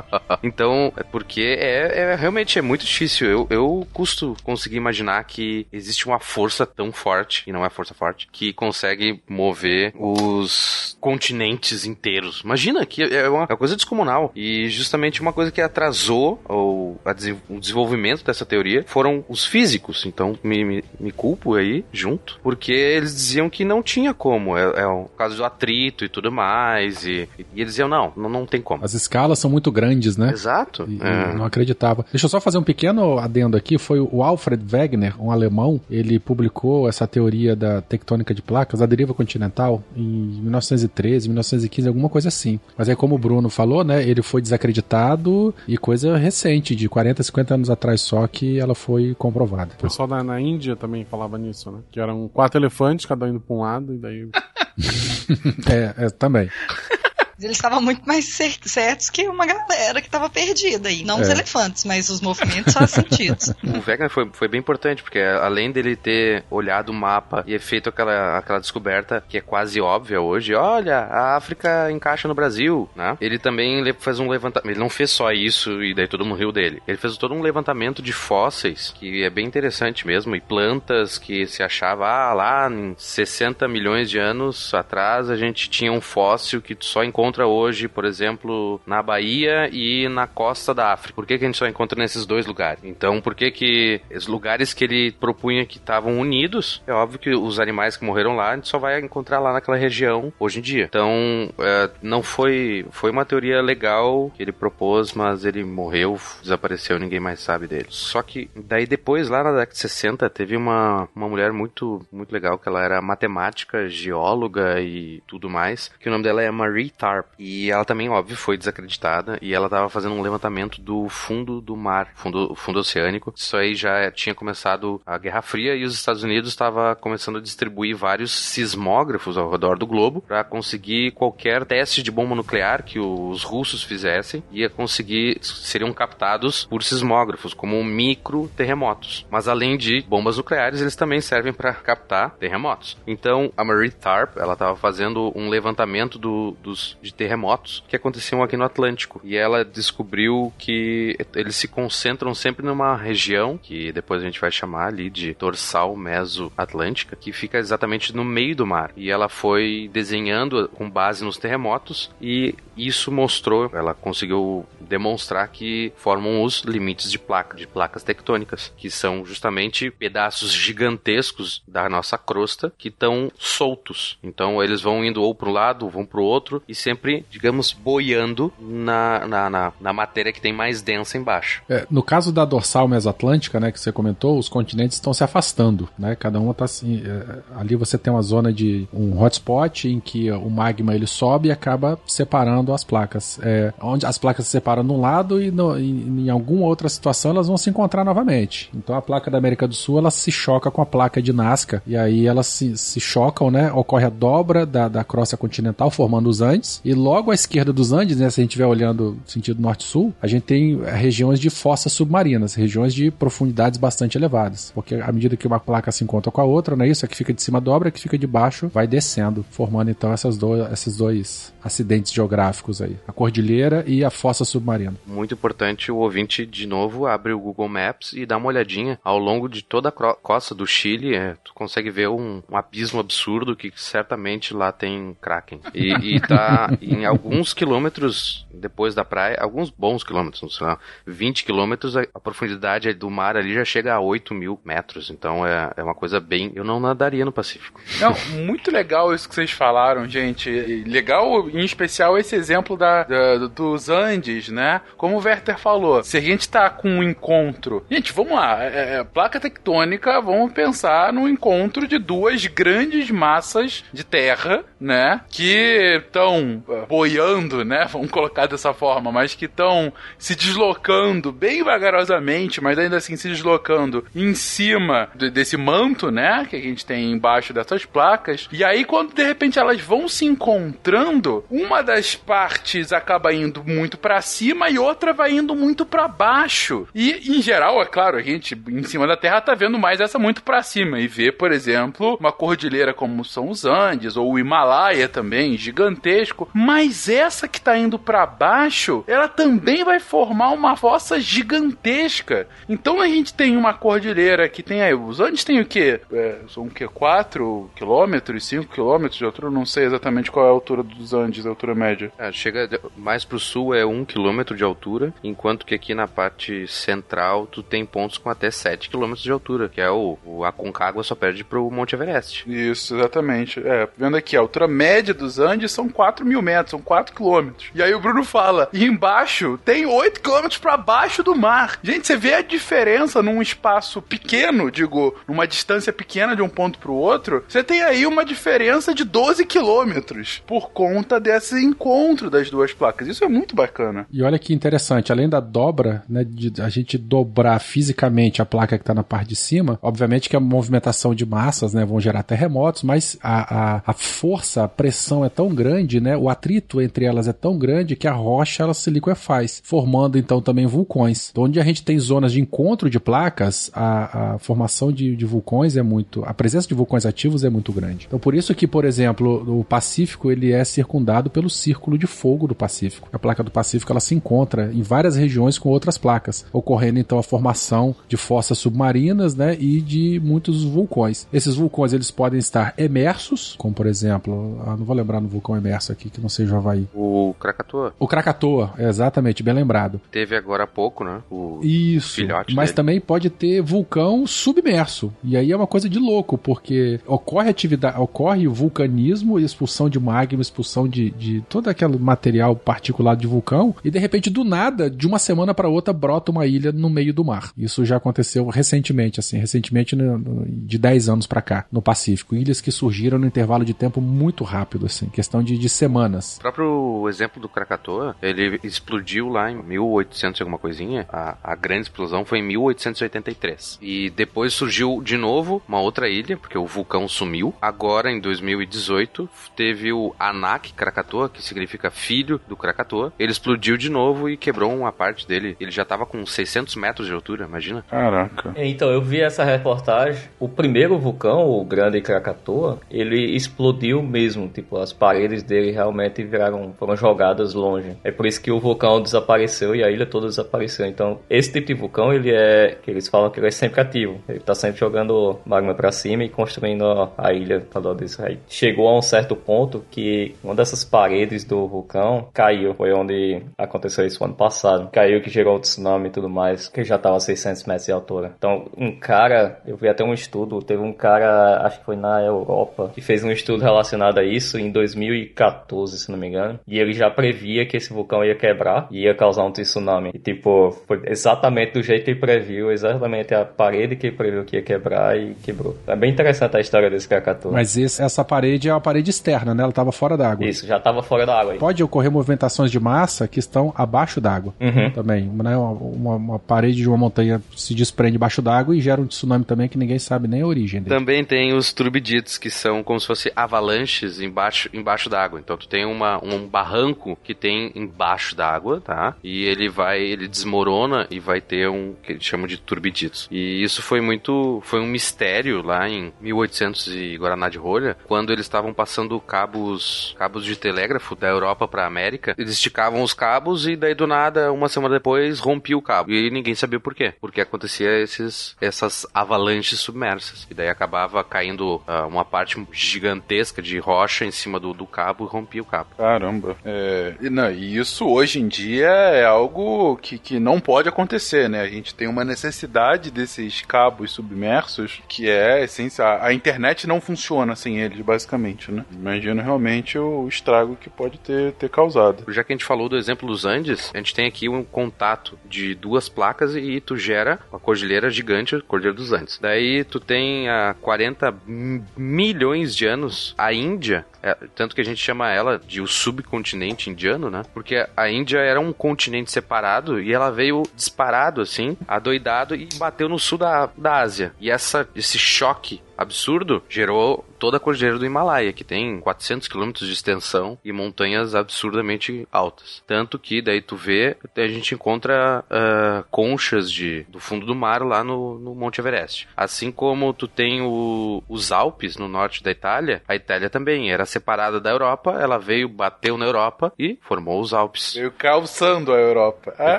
[0.43, 3.29] então, é porque é, é- realmente é muito difícil.
[3.29, 7.95] Eu, eu custo conseguir imaginar que existe uma força tão forte, e não é força
[7.95, 12.41] forte, que consegue mover os continentes inteiros.
[12.45, 14.33] Imagina que é uma, é uma coisa descomunal.
[14.35, 19.45] E justamente uma coisa que atrasou o, a desen- o desenvolvimento dessa teoria foram os
[19.45, 20.05] físicos.
[20.07, 24.57] Então, me, me, me culpo aí junto, porque eles diziam que não tinha como.
[24.57, 27.05] É, é o caso do atrito e tudo mais.
[27.07, 28.85] E, e eles diziam, não, não, não tem como.
[28.85, 28.95] As
[29.35, 30.31] são muito grandes, né?
[30.33, 30.85] Exato.
[30.89, 31.35] E- É.
[31.35, 32.05] Não acreditava.
[32.11, 33.79] Deixa eu só fazer um pequeno adendo aqui.
[33.79, 35.81] Foi o Alfred Wegener, um alemão.
[35.91, 40.03] Ele publicou essa teoria da tectônica de placas, a deriva continental, em
[40.43, 42.59] 1913, 1915, alguma coisa assim.
[42.77, 44.03] Mas aí, como o Bruno falou, né?
[44.07, 49.15] Ele foi desacreditado e coisa recente, de 40, 50 anos atrás só, que ela foi
[49.19, 49.71] comprovada.
[49.79, 51.79] O pessoal na, na Índia também falava nisso, né?
[51.91, 54.29] Que eram quatro elefantes, cada um indo pra um lado, e daí.
[55.71, 56.49] É, é, também.
[57.45, 61.05] Eles estavam muito mais cer- certos que uma galera que estava perdida aí.
[61.05, 61.33] Não os É.
[61.33, 63.53] elefantes, mas os movimentos só sentidos.
[63.65, 67.89] O Wegener foi, foi bem importante, porque além dele ter olhado o mapa e feito
[67.89, 73.17] aquela, aquela descoberta que é quase óbvia hoje, olha, a África encaixa no Brasil, né?
[73.21, 76.53] Ele também fez um levantamento, ele não fez só isso e daí todo mundo riu
[76.53, 76.83] dele.
[76.87, 81.47] Ele fez todo um levantamento de fósseis, que é bem interessante mesmo, e plantas que
[81.47, 86.63] se achava, ah, lá em 60 milhões de anos atrás a gente tinha um fóssil
[86.63, 91.15] que só encontra hoje, por exemplo, na Bahia e na costa da África.
[91.15, 92.85] Por que, que a gente só encontra nesses dois lugares?
[92.85, 97.31] Então, por que que os lugares que ele propunha que estavam unidos, é óbvio que
[97.31, 100.63] os animais que morreram lá, a gente só vai encontrar lá naquela região hoje em
[100.63, 100.85] dia.
[100.85, 106.99] Então, é, não foi foi uma teoria legal que ele propôs, mas ele morreu, desapareceu,
[106.99, 107.87] ninguém mais sabe dele.
[107.89, 112.33] Só que daí depois, lá na década de 60, teve uma, uma mulher muito muito
[112.33, 116.91] legal, que ela era matemática, geóloga e tudo mais, que o nome dela é Marie
[117.39, 121.77] E ela também, óbvio, foi desacreditada e ela estava fazendo um levantamento do fundo do
[121.77, 123.33] mar, fundo, fundo oceânico.
[123.37, 127.41] Isso aí já tinha começado a Guerra Fria e os Estados Unidos estava começando a
[127.41, 132.99] distribuir vários sismógrafos ao redor do globo para conseguir qualquer teste de bomba nuclear que
[132.99, 139.27] os russos fizessem ia conseguir seriam captados por sismógrafos como micro terremotos.
[139.31, 142.97] Mas além de bombas nucleares, eles também servem para captar terremotos.
[143.07, 148.43] Então a Marie Tarp ela estava fazendo um levantamento do- dos de terremotos que aconteciam
[148.43, 154.23] aqui no Atlântico e ela descobriu que eles se concentram sempre numa região que depois
[154.23, 158.91] a gente vai chamar ali de dorsal meso-atlântica que fica exatamente no meio do mar
[158.97, 165.93] e ela foi desenhando com base nos terremotos e isso mostrou, ela conseguiu demonstrar que
[165.97, 172.19] formam os limites de placa, de placas tectônicas, que são justamente pedaços gigantescos da nossa
[172.19, 174.19] crosta que estão soltos.
[174.23, 176.94] Então eles vão indo ou para um lado, vão para o outro e sempre,
[177.31, 181.63] digamos, boiando na, na, na, na matéria que tem mais densa embaixo.
[181.69, 185.89] É, no caso da dorsal mesoatlântica, né, que você comentou, os continentes estão se afastando,
[185.99, 186.15] né?
[186.17, 187.03] Cada uma está assim.
[187.05, 191.49] é, ali você tem uma zona de um hotspot em que o magma ele sobe
[191.49, 193.39] e acaba separando as placas.
[193.43, 197.31] É, onde as placas se separam num lado e no- em, em alguma outra situação
[197.33, 198.71] elas vão se encontrar novamente.
[198.75, 201.83] Então a placa da América do Sul ela se choca com a placa de Nazca
[201.87, 203.73] e aí elas se, se chocam, né?
[203.73, 207.93] Ocorre a dobra da, da crosta continental formando os Andes e logo à esquerda dos
[207.93, 208.29] Andes, né?
[208.31, 212.55] Se a gente estiver olhando sentido norte-sul, a gente tem eh, regiões de fossas submarinas,
[212.55, 216.45] regiões de profundidades bastante elevadas, porque à medida que uma placa se encontra com a
[216.45, 217.05] outra, não é isso?
[217.05, 220.13] A que fica de cima dobra, a que fica de baixo vai descendo, formando então
[220.13, 224.95] essas do, esses dois acidentes geográficos aí, a cordilheira e a fossa submarina.
[225.07, 229.19] Muito importante o ouvinte, de novo, abre o Google Maps e dá uma olhadinha ao
[229.19, 231.15] longo de toda a costa do Chile.
[231.15, 235.61] é, tu consegue ver um, um abismo absurdo que certamente lá tem Kraken.
[235.75, 241.45] E, e tá em alguns quilômetros depois da praia, alguns bons quilômetros, sei lá, 20
[241.45, 245.11] quilômetros, a, profundidade do mar ali já chega a 8 mil metros.
[245.11, 246.53] Então é, é uma coisa bem.
[246.55, 247.81] Eu não nadaria no Pacífico.
[248.01, 248.15] Não,
[248.45, 250.51] muito legal isso que vocês falaram, gente.
[250.87, 254.81] Legal, em especial, esse exemplo da, da- dos Andes, né?
[254.97, 257.85] Como o Werther falou, se a gente tá com um encontro.
[257.91, 258.65] Gente, vamos lá.
[258.65, 265.21] é, é, placa tectônica, vamos pensar no encontro de duas grandes massas de terra, né?
[265.29, 267.87] Que estão boiando, né?
[267.93, 273.29] Vamos colocar dessa forma, mas que estão se deslocando bem vagarosamente, mas ainda assim se
[273.29, 276.47] deslocando em cima de- desse manto, né?
[276.49, 278.49] Que a gente tem embaixo dessas placas.
[278.53, 283.97] E aí, quando de repente elas vão se encontrando, uma das partes acaba indo muito
[283.99, 286.87] pra cima e outra vai indo muito pra baixo.
[286.95, 290.19] E, em geral, é claro, a gente em cima da Terra tá vendo mais essa
[290.19, 294.39] muito pra cima e vê, por exemplo, uma cordilheira como são os Andes ou o
[294.39, 296.49] Himalaia também, gigantesco.
[296.55, 302.47] Mas essa que tá indo pra baixo, ela também vai formar uma fossa gigantesca.
[302.69, 306.01] Então a gente tem uma cordilheira que tem aí, os Andes tem o quê?
[306.13, 306.87] É, são o quê?
[306.87, 309.49] 4 quilômetros, 5 quilômetros de altura?
[309.49, 312.13] Eu Não sei exatamente qual é a altura dos Andes, a altura média.
[312.17, 316.69] É, chega mais pro sul é um quilômetro de altura, enquanto que aqui na parte
[316.69, 321.03] central tu tem pontos com até 7 quilômetros de altura, que é o, o Aconcagua
[321.03, 322.45] só perde pro Monte Everest.
[322.47, 323.61] Isso, exatamente.
[323.61, 327.71] É, vendo aqui, a altura média dos Andes são 4 mil metros, são 4 quilômetros.
[327.75, 331.79] E aí o Bruno fala, e embaixo tem 8 quilômetros pra baixo do mar.
[331.83, 336.79] Gente, você vê a diferença num espaço pequeno, digo, numa distância pequena de um ponto
[336.79, 342.51] pro outro, você tem aí uma diferença de 12 quilômetros por conta desse encontro das
[342.51, 343.09] duas placas.
[343.09, 344.07] Isso é muito bacana.
[344.13, 348.77] E olha que interessante, além da dobra, né, de a gente dobrar fisicamente a placa
[348.77, 352.23] que está na parte de cima, obviamente que a movimentação de massas, né, vão gerar
[352.23, 357.05] terremotos, mas a, a, a força, a pressão é tão grande, né, o, atrito entre
[357.05, 361.31] elas é tão grande que a rocha ela se liquefaz, formando então também vulcões.
[361.31, 365.25] Então, onde a gente tem zonas de encontro de placas, a, a formação de, de
[365.25, 368.07] vulcões é muito, a presença de vulcões ativos é muito grande.
[368.07, 372.47] Então, por isso que, por exemplo, o Pacífico ele é circundado pelo Círculo de Fogo
[372.47, 373.09] do Pacífico.
[373.13, 377.19] A placa do Pacífico ela se encontra em várias regiões com outras placas, ocorrendo então
[377.19, 381.27] a formação de fossas submarinas, né, e de muitos vulcões.
[381.33, 385.57] Esses vulcões eles podem estar emersos, como por exemplo, ah, não vou lembrar no vulcão
[385.57, 386.87] emerso aqui que não seja o Havaí.
[386.95, 387.95] O Krakatoa.
[387.99, 390.01] O Krakatoa, exatamente, bem lembrado.
[390.11, 391.21] Teve agora há pouco, né?
[391.31, 392.15] O Isso.
[392.17, 392.77] filhote Mas dele.
[392.77, 395.13] também pode ter vulcão submerso.
[395.23, 400.43] E aí é uma coisa de louco, porque ocorre atividade, ocorre vulcanismo, expulsão de magma,
[400.43, 405.07] expulsão de, de todo aquele material particulado de vulcão, e de repente, do nada, de
[405.07, 407.53] uma semana para outra, brota uma ilha no meio do mar.
[407.57, 412.35] Isso já aconteceu recentemente, assim, recentemente no- no- de 10 anos para cá, no Pacífico.
[412.35, 415.69] Ilhas que surgiram no intervalo de tempo muito rápido, assim, questão de, de
[416.05, 416.37] semanas.
[416.37, 421.07] O próprio exemplo do Krakatoa, ele explodiu lá em 1800 e alguma coisinha.
[421.11, 423.79] A, a grande explosão foi em 1883.
[423.81, 427.55] E depois surgiu de novo uma outra ilha, porque o vulcão sumiu.
[427.61, 433.13] Agora, em 2018, teve o Anak Krakatoa, que significa filho do Krakatoa.
[433.19, 435.57] Ele explodiu de novo e quebrou uma parte dele.
[435.61, 437.85] Ele já tava com 600 metros de altura, imagina.
[437.89, 438.53] Caraca.
[438.57, 440.23] Então, eu vi essa reportagem.
[440.39, 444.49] O primeiro vulcão, o Grande Krakatoa, ele explodiu mesmo.
[444.49, 445.94] Tipo, as paredes dele realmente
[446.25, 447.97] viraram, foram jogadas longe.
[448.03, 450.87] É por isso que o vulcão desapareceu e a ilha toda desapareceu.
[450.87, 454.21] Então, esse tipo de vulcão, ele é, que eles falam que ele é sempre ativo.
[454.29, 456.85] Ele tá sempre jogando magma pra cima e construindo
[457.17, 458.25] a, ilha ao redor disso.
[458.25, 462.75] Aí chegou a um certo ponto que uma dessas paredes do vulcão caiu.
[462.75, 464.89] Foi onde aconteceu isso ano passado.
[464.93, 467.93] Caiu que gerou o tsunami e tudo mais, que já tava a 600 metros de
[467.93, 468.33] altura.
[468.37, 472.23] Então, um cara, eu vi até um estudo, teve um cara, acho que foi na
[472.23, 476.59] Europa, que fez um estudo relacionado a isso em 2014, se não me engano.
[476.67, 480.11] E ele já previa que esse vulcão ia quebrar e ia causar um tsunami.
[480.15, 484.45] E tipo, foi exatamente do jeito que ele previu, exatamente a parede que ele previu
[484.45, 485.77] que ia quebrar e quebrou.
[485.87, 487.53] É bem interessante a história desse Krakatoa.
[487.53, 489.63] Mas esse- essa parede é uma parede externa, né?
[489.63, 490.47] Ela estava fora d'água.
[490.47, 491.59] Isso, já tava fora da água aí.
[491.59, 494.91] Pode ocorrer movimentações de massa que estão abaixo d'água Uhum.
[494.91, 495.25] também.
[495.25, 495.57] Né?
[495.57, 499.45] Uma, uma- uma parede de uma montanha se desprende abaixo d'água e gera um tsunami
[499.45, 500.95] também que ninguém sabe nem a origem dele.
[500.95, 505.41] Também tem os turbiditos, que são como se fossem avalanches embaixo, embaixo d'água.
[505.41, 509.17] Então tu tem uma, um barranco que tem embaixo d'água, tá?
[509.25, 513.27] E ele vai, ele desmorona e vai ter um que eles chamam de turbiditos.
[513.29, 518.33] E isso foi muito, foi um mistério lá em 1800 e Guaraná de Rolha, quando
[518.33, 522.37] eles estavam passando cabos, cabos de telégrafo da Europa pra América.
[522.39, 526.13] Eles esticavam os cabos e daí do nada, uma semana depois, rompia o cabo.
[526.13, 527.15] E ninguém sabia por quê.
[527.21, 530.47] Porque acontecia esses, essas avalanches submersas.
[530.49, 535.25] E daí acabava caindo ah, uma parte gigantesca de rocha em cima do, do cabo
[535.25, 535.91] e rompia o cabo.
[535.97, 536.57] Caramba.
[536.65, 541.49] É, e não, e isso hoje em dia é algo que, que não pode acontecer,
[541.49, 541.61] né?
[541.61, 546.19] A gente tem uma necessidade desses cabos submersos que é essencial.
[546.21, 548.85] A internet não funciona sem eles, basicamente, né?
[548.93, 552.25] Imagino realmente o estrago que pode ter, ter causado.
[552.33, 555.39] Já que a gente falou do exemplo dos Andes, a gente tem aqui um contato
[555.49, 559.39] de duas placas e tu gera uma cordilheira gigante, a Cordilheira dos Andes.
[559.41, 564.85] Daí tu tem há 40 m- milhões de anos a Índia, é, tanto que a
[564.85, 567.43] gente chama ela de o subcontinente indiano, né?
[567.53, 573.07] Porque a Índia era um continente separado e ela veio disparado assim, adoidado e bateu
[573.07, 574.33] no sul da, da Ásia.
[574.41, 579.87] E essa, esse choque absurdo gerou toda a cordilheira do Himalaia, que tem 400 quilômetros
[579.87, 582.83] de extensão e montanhas absurdamente altas.
[582.87, 587.83] Tanto que daí tu vê, a gente encontra ah, conchas de, do fundo do mar
[587.83, 589.29] lá no, no Monte Everest.
[589.37, 594.07] Assim como tu tem o- os Alpes no norte da Itália, a Itália também era
[594.07, 597.95] separada da Europa, ela veio, bateu na Europa e formou os Alpes.
[597.95, 599.55] Veio calçando a Europa.
[599.59, 599.79] Ah,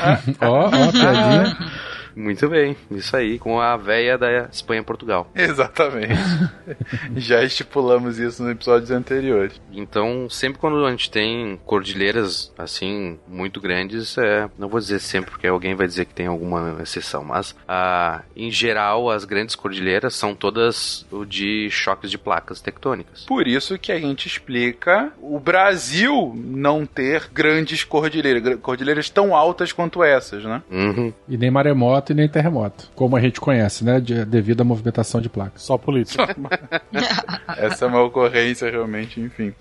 [0.00, 0.20] ah.
[0.46, 1.56] Ó, ó, piadinha.
[2.20, 5.30] Muito bem, isso aí, com a véia da Espanha e Portugal.
[5.34, 6.12] Exatamente.
[7.16, 9.58] Já estipulamos isso nos episódios anteriores.
[9.72, 15.30] Então, sempre quando a gente tem cordilheiras assim muito grandes, é, não vou dizer sempre
[15.30, 20.14] porque alguém vai dizer que tem alguma exceção, mas ah, em geral as grandes cordilheiras
[20.14, 23.24] são todas de choques de placas tectônicas.
[23.24, 29.72] Por isso que a gente explica o Brasil não ter grandes cordilheiras, cordilheiras tão altas
[29.72, 30.62] quanto essas, né?
[30.70, 31.12] Uhum.
[31.26, 34.00] E nem maremoto e nem terremoto, como a gente conhece, né?
[34.00, 35.62] De- devido à movimentação de placas.
[35.62, 36.36] Só política.
[37.56, 39.54] Essa é uma ocorrência realmente, enfim.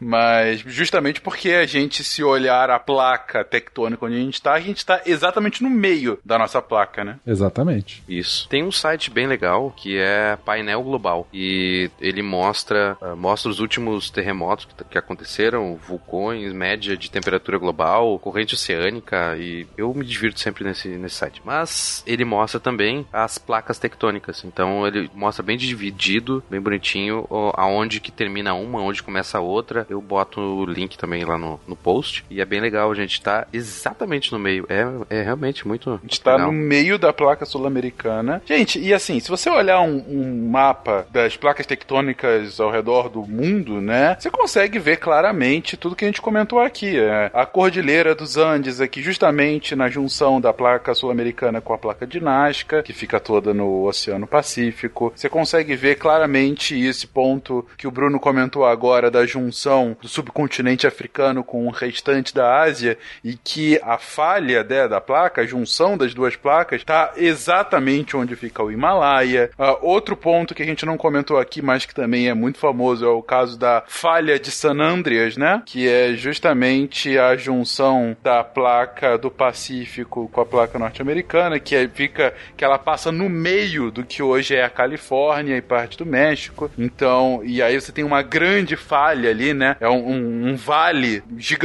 [0.00, 4.60] Mas justamente porque a gente, se olhar a placa tectônica onde a gente está, a
[4.60, 7.18] gente está exatamente no meio da nossa placa, né?
[7.26, 8.02] Exatamente.
[8.08, 8.48] Isso.
[8.48, 13.60] Tem um site bem legal que é Painel Global e ele mostra ah, mostra os
[13.60, 20.04] últimos terremotos que, que aconteceram, vulcões, média de temperatura global, corrente oceânica e eu me
[20.04, 21.40] divirto sempre nesse, nesse site.
[21.44, 21.70] Mas
[22.06, 24.44] ele mostra também as placas tectônicas.
[24.44, 29.86] Então ele mostra bem dividido, bem bonitinho, aonde que termina uma, aonde começa a outra.
[29.88, 32.90] Eu boto o link também lá no, no post e é bem legal.
[32.90, 34.66] A gente tá exatamente no meio.
[34.68, 35.90] É, é realmente muito.
[35.90, 38.42] A gente está no meio da placa sul-americana.
[38.44, 43.22] Gente, e assim, se você olhar um, um mapa das placas tectônicas ao redor do
[43.22, 44.16] mundo, né?
[44.18, 46.98] Você consegue ver claramente tudo que a gente comentou aqui.
[46.98, 52.06] É, a Cordilheira dos Andes aqui, justamente na junção da placa sul-americana com a placa
[52.06, 55.12] de Nazca, que fica toda no Oceano Pacífico.
[55.14, 60.86] Você consegue ver claramente esse ponto que o Bruno comentou agora da junção do subcontinente
[60.86, 65.96] africano com o restante da Ásia e que a falha né, da placa, a junção
[65.96, 69.50] das duas placas, está exatamente onde fica o Himalaia.
[69.58, 73.04] Ah, outro ponto que a gente não comentou aqui, mas que também é muito famoso,
[73.04, 75.62] é o caso da falha de San Andreas, né?
[75.64, 82.32] Que é justamente a junção da placa do Pacífico com a placa norte-americana, que fica
[82.56, 86.70] que ela passa no meio do que hoje é a Califórnia e parte do México.
[86.78, 89.76] Então, e aí você tem uma grande falha ali, né?
[89.80, 91.22] É um, um- um vale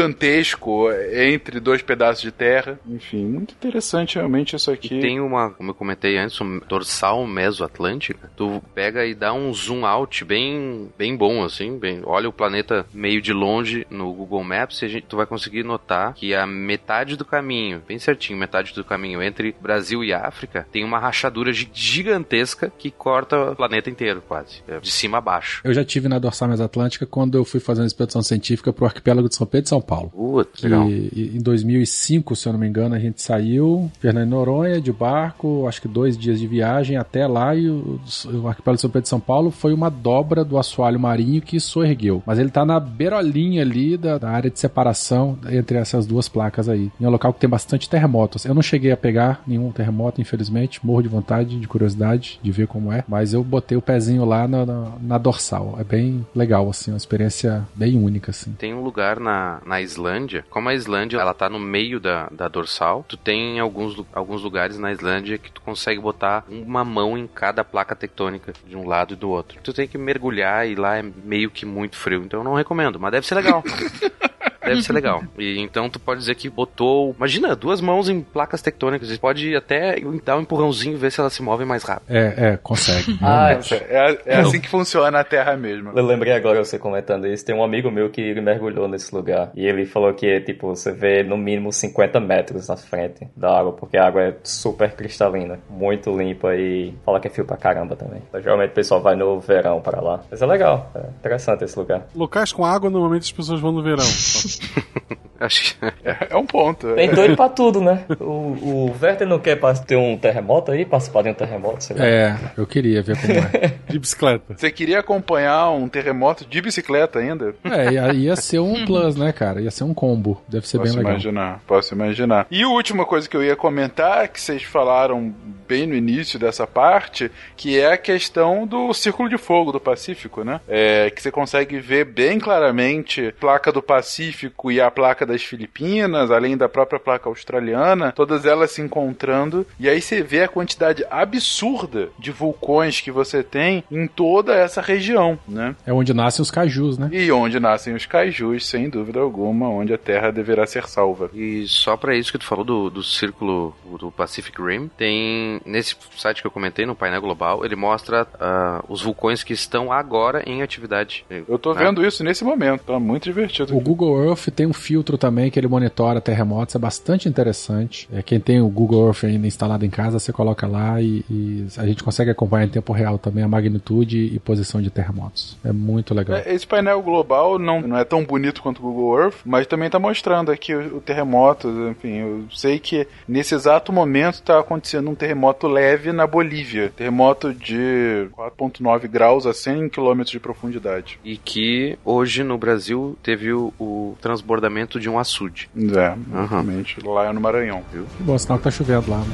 [0.09, 2.79] gigantesco entre dois pedaços de terra.
[2.87, 4.99] Enfim, muito interessante realmente isso aqui.
[4.99, 8.31] Tem uma, como eu comentei antes, um dorsal mesoatlântica.
[8.35, 11.77] Tu pega e dá um zoom out bem, bem bom, assim.
[11.77, 15.25] Bem, olha o planeta meio de longe no Google Maps e a gente, tu vai
[15.25, 20.13] conseguir notar que a metade do caminho, bem certinho, metade do caminho entre Brasil e
[20.13, 24.61] África, tem uma rachadura gi- gigantesca que corta o planeta inteiro, quase.
[24.67, 25.61] é, De cima a baixo.
[25.63, 29.27] Eu já tive na dorsal mesoatlântica quando eu fui fazer uma expedição científica pro arquipélago
[29.29, 30.11] de São Pedro e São Paulo.
[30.53, 30.89] Que, legal.
[30.89, 35.67] e- em 2005, se eu não me engano, a gente saiu, Fernando Noronha, de barco,
[35.67, 37.99] acho que dois dias de viagem até lá e o,
[38.33, 41.59] o arquipélago de São Pedro e São Paulo foi uma dobra do assoalho marinho que
[41.59, 42.23] soergueu.
[42.25, 46.67] Mas ele tá na beirolinha ali da, da área de separação entre essas duas placas
[46.69, 46.91] aí.
[46.99, 48.45] Em um local que tem bastante terremotos.
[48.45, 50.85] Eu não cheguei a pegar nenhum terremoto, infelizmente.
[50.85, 53.03] Morro de vontade, de curiosidade, de ver como é.
[53.07, 55.77] Mas eu botei o pezinho lá na, na, na dorsal.
[55.79, 58.53] É bem legal, assim, uma experiência bem única, assim.
[58.53, 62.47] Tem um lugar na, na Islândia, como a Islândia ela tá no meio da, da
[62.47, 67.27] dorsal, tu tem alguns, alguns lugares na Islândia que tu consegue botar uma mão em
[67.27, 69.59] cada placa tectônica, de um lado e do outro.
[69.63, 72.99] Tu tem que mergulhar e lá é meio que muito frio, então eu não recomendo,
[72.99, 73.63] mas deve ser legal.
[74.61, 75.23] Deve ser legal.
[75.37, 77.13] E então tu pode dizer que botou.
[77.17, 79.07] Imagina, duas mãos em placas tectônicas.
[79.09, 82.09] Você pode até dar um empurrãozinho e ver se elas se movem mais rápido.
[82.09, 83.17] É, é, consegue.
[83.21, 85.91] Ah, É, é assim que funciona a Terra mesmo.
[85.95, 87.45] Eu lembrei agora você comentando isso.
[87.45, 89.51] Tem um amigo meu que ele mergulhou nesse lugar.
[89.55, 93.73] E ele falou que, tipo, você vê no mínimo 50 metros na frente da água,
[93.73, 97.95] porque a água é super cristalina, muito limpa e fala que é fio pra caramba
[97.95, 98.21] também.
[98.27, 100.21] Então, geralmente o pessoal vai no verão para lá.
[100.29, 102.07] Mas é legal, é interessante esse lugar.
[102.15, 104.05] Locais com água, normalmente as pessoas vão no verão.
[105.39, 105.85] Acho que.
[106.03, 106.93] É, é um ponto.
[106.95, 108.03] Tem doido pra tudo, né?
[108.19, 112.05] O, o Werther não quer ter um terremoto aí, participar de um terremoto, sei lá.
[112.05, 113.75] É, eu queria ver como é.
[113.89, 114.55] De bicicleta.
[114.55, 117.55] Você queria acompanhar um terremoto de bicicleta ainda?
[117.63, 119.61] É, ia, ia ser um plus, né, cara?
[119.61, 120.41] Ia ser um combo.
[120.47, 121.13] Deve ser Posso bem legal.
[121.13, 122.45] imaginar, posso imaginar.
[122.51, 125.33] E a última coisa que eu ia comentar, que vocês falaram
[125.67, 130.43] bem no início dessa parte, que é a questão do Círculo de Fogo do Pacífico,
[130.43, 130.59] né?
[130.67, 135.43] É, que você consegue ver bem claramente a placa do Pacífico e a placa das
[135.43, 140.47] Filipinas, além da própria placa australiana, todas elas se encontrando, e aí você vê a
[140.47, 145.75] quantidade absurda de vulcões que você tem em toda essa região, né?
[145.85, 147.09] É onde nascem os cajus, né?
[147.11, 151.29] E onde nascem os kaijus, sem dúvida alguma, onde a Terra deverá ser salva.
[151.33, 155.95] E só pra isso que tu falou do, do círculo do Pacific Rim, tem nesse
[156.17, 160.43] site que eu comentei, no painel global, ele mostra ah, os vulcões que estão agora
[160.45, 161.25] em atividade.
[161.47, 161.83] Eu tô né?
[161.83, 163.75] vendo isso nesse momento, tá muito divertido.
[163.75, 168.07] O Google Earth tem um filtro também que ele monitora terremotos, é bastante interessante.
[168.11, 171.67] É, quem tem o Google Earth ainda instalado em casa, você coloca lá e, e
[171.77, 175.57] a gente consegue acompanhar em tempo real também a magnitude e posição de terremotos.
[175.63, 176.37] É muito legal.
[176.37, 179.89] É, Esse painel global não, não é tão bonito quanto o Google Earth, mas também
[179.89, 181.67] tá mostrando aqui o, o terremoto.
[181.91, 186.91] Enfim, eu sei que nesse exato momento tá acontecendo um terremoto leve na Bolívia.
[186.95, 191.19] Terremoto de 4,9 graus a 100 quilômetros de profundidade.
[191.23, 195.69] E que hoje no Brasil teve o, o transbordamento de um açude.
[195.75, 196.15] É,
[196.47, 196.99] realmente.
[197.05, 198.05] Lá é no Maranhão, viu?
[198.17, 199.19] Que bom, sinal que tá chovendo lá.
[199.19, 199.25] Né?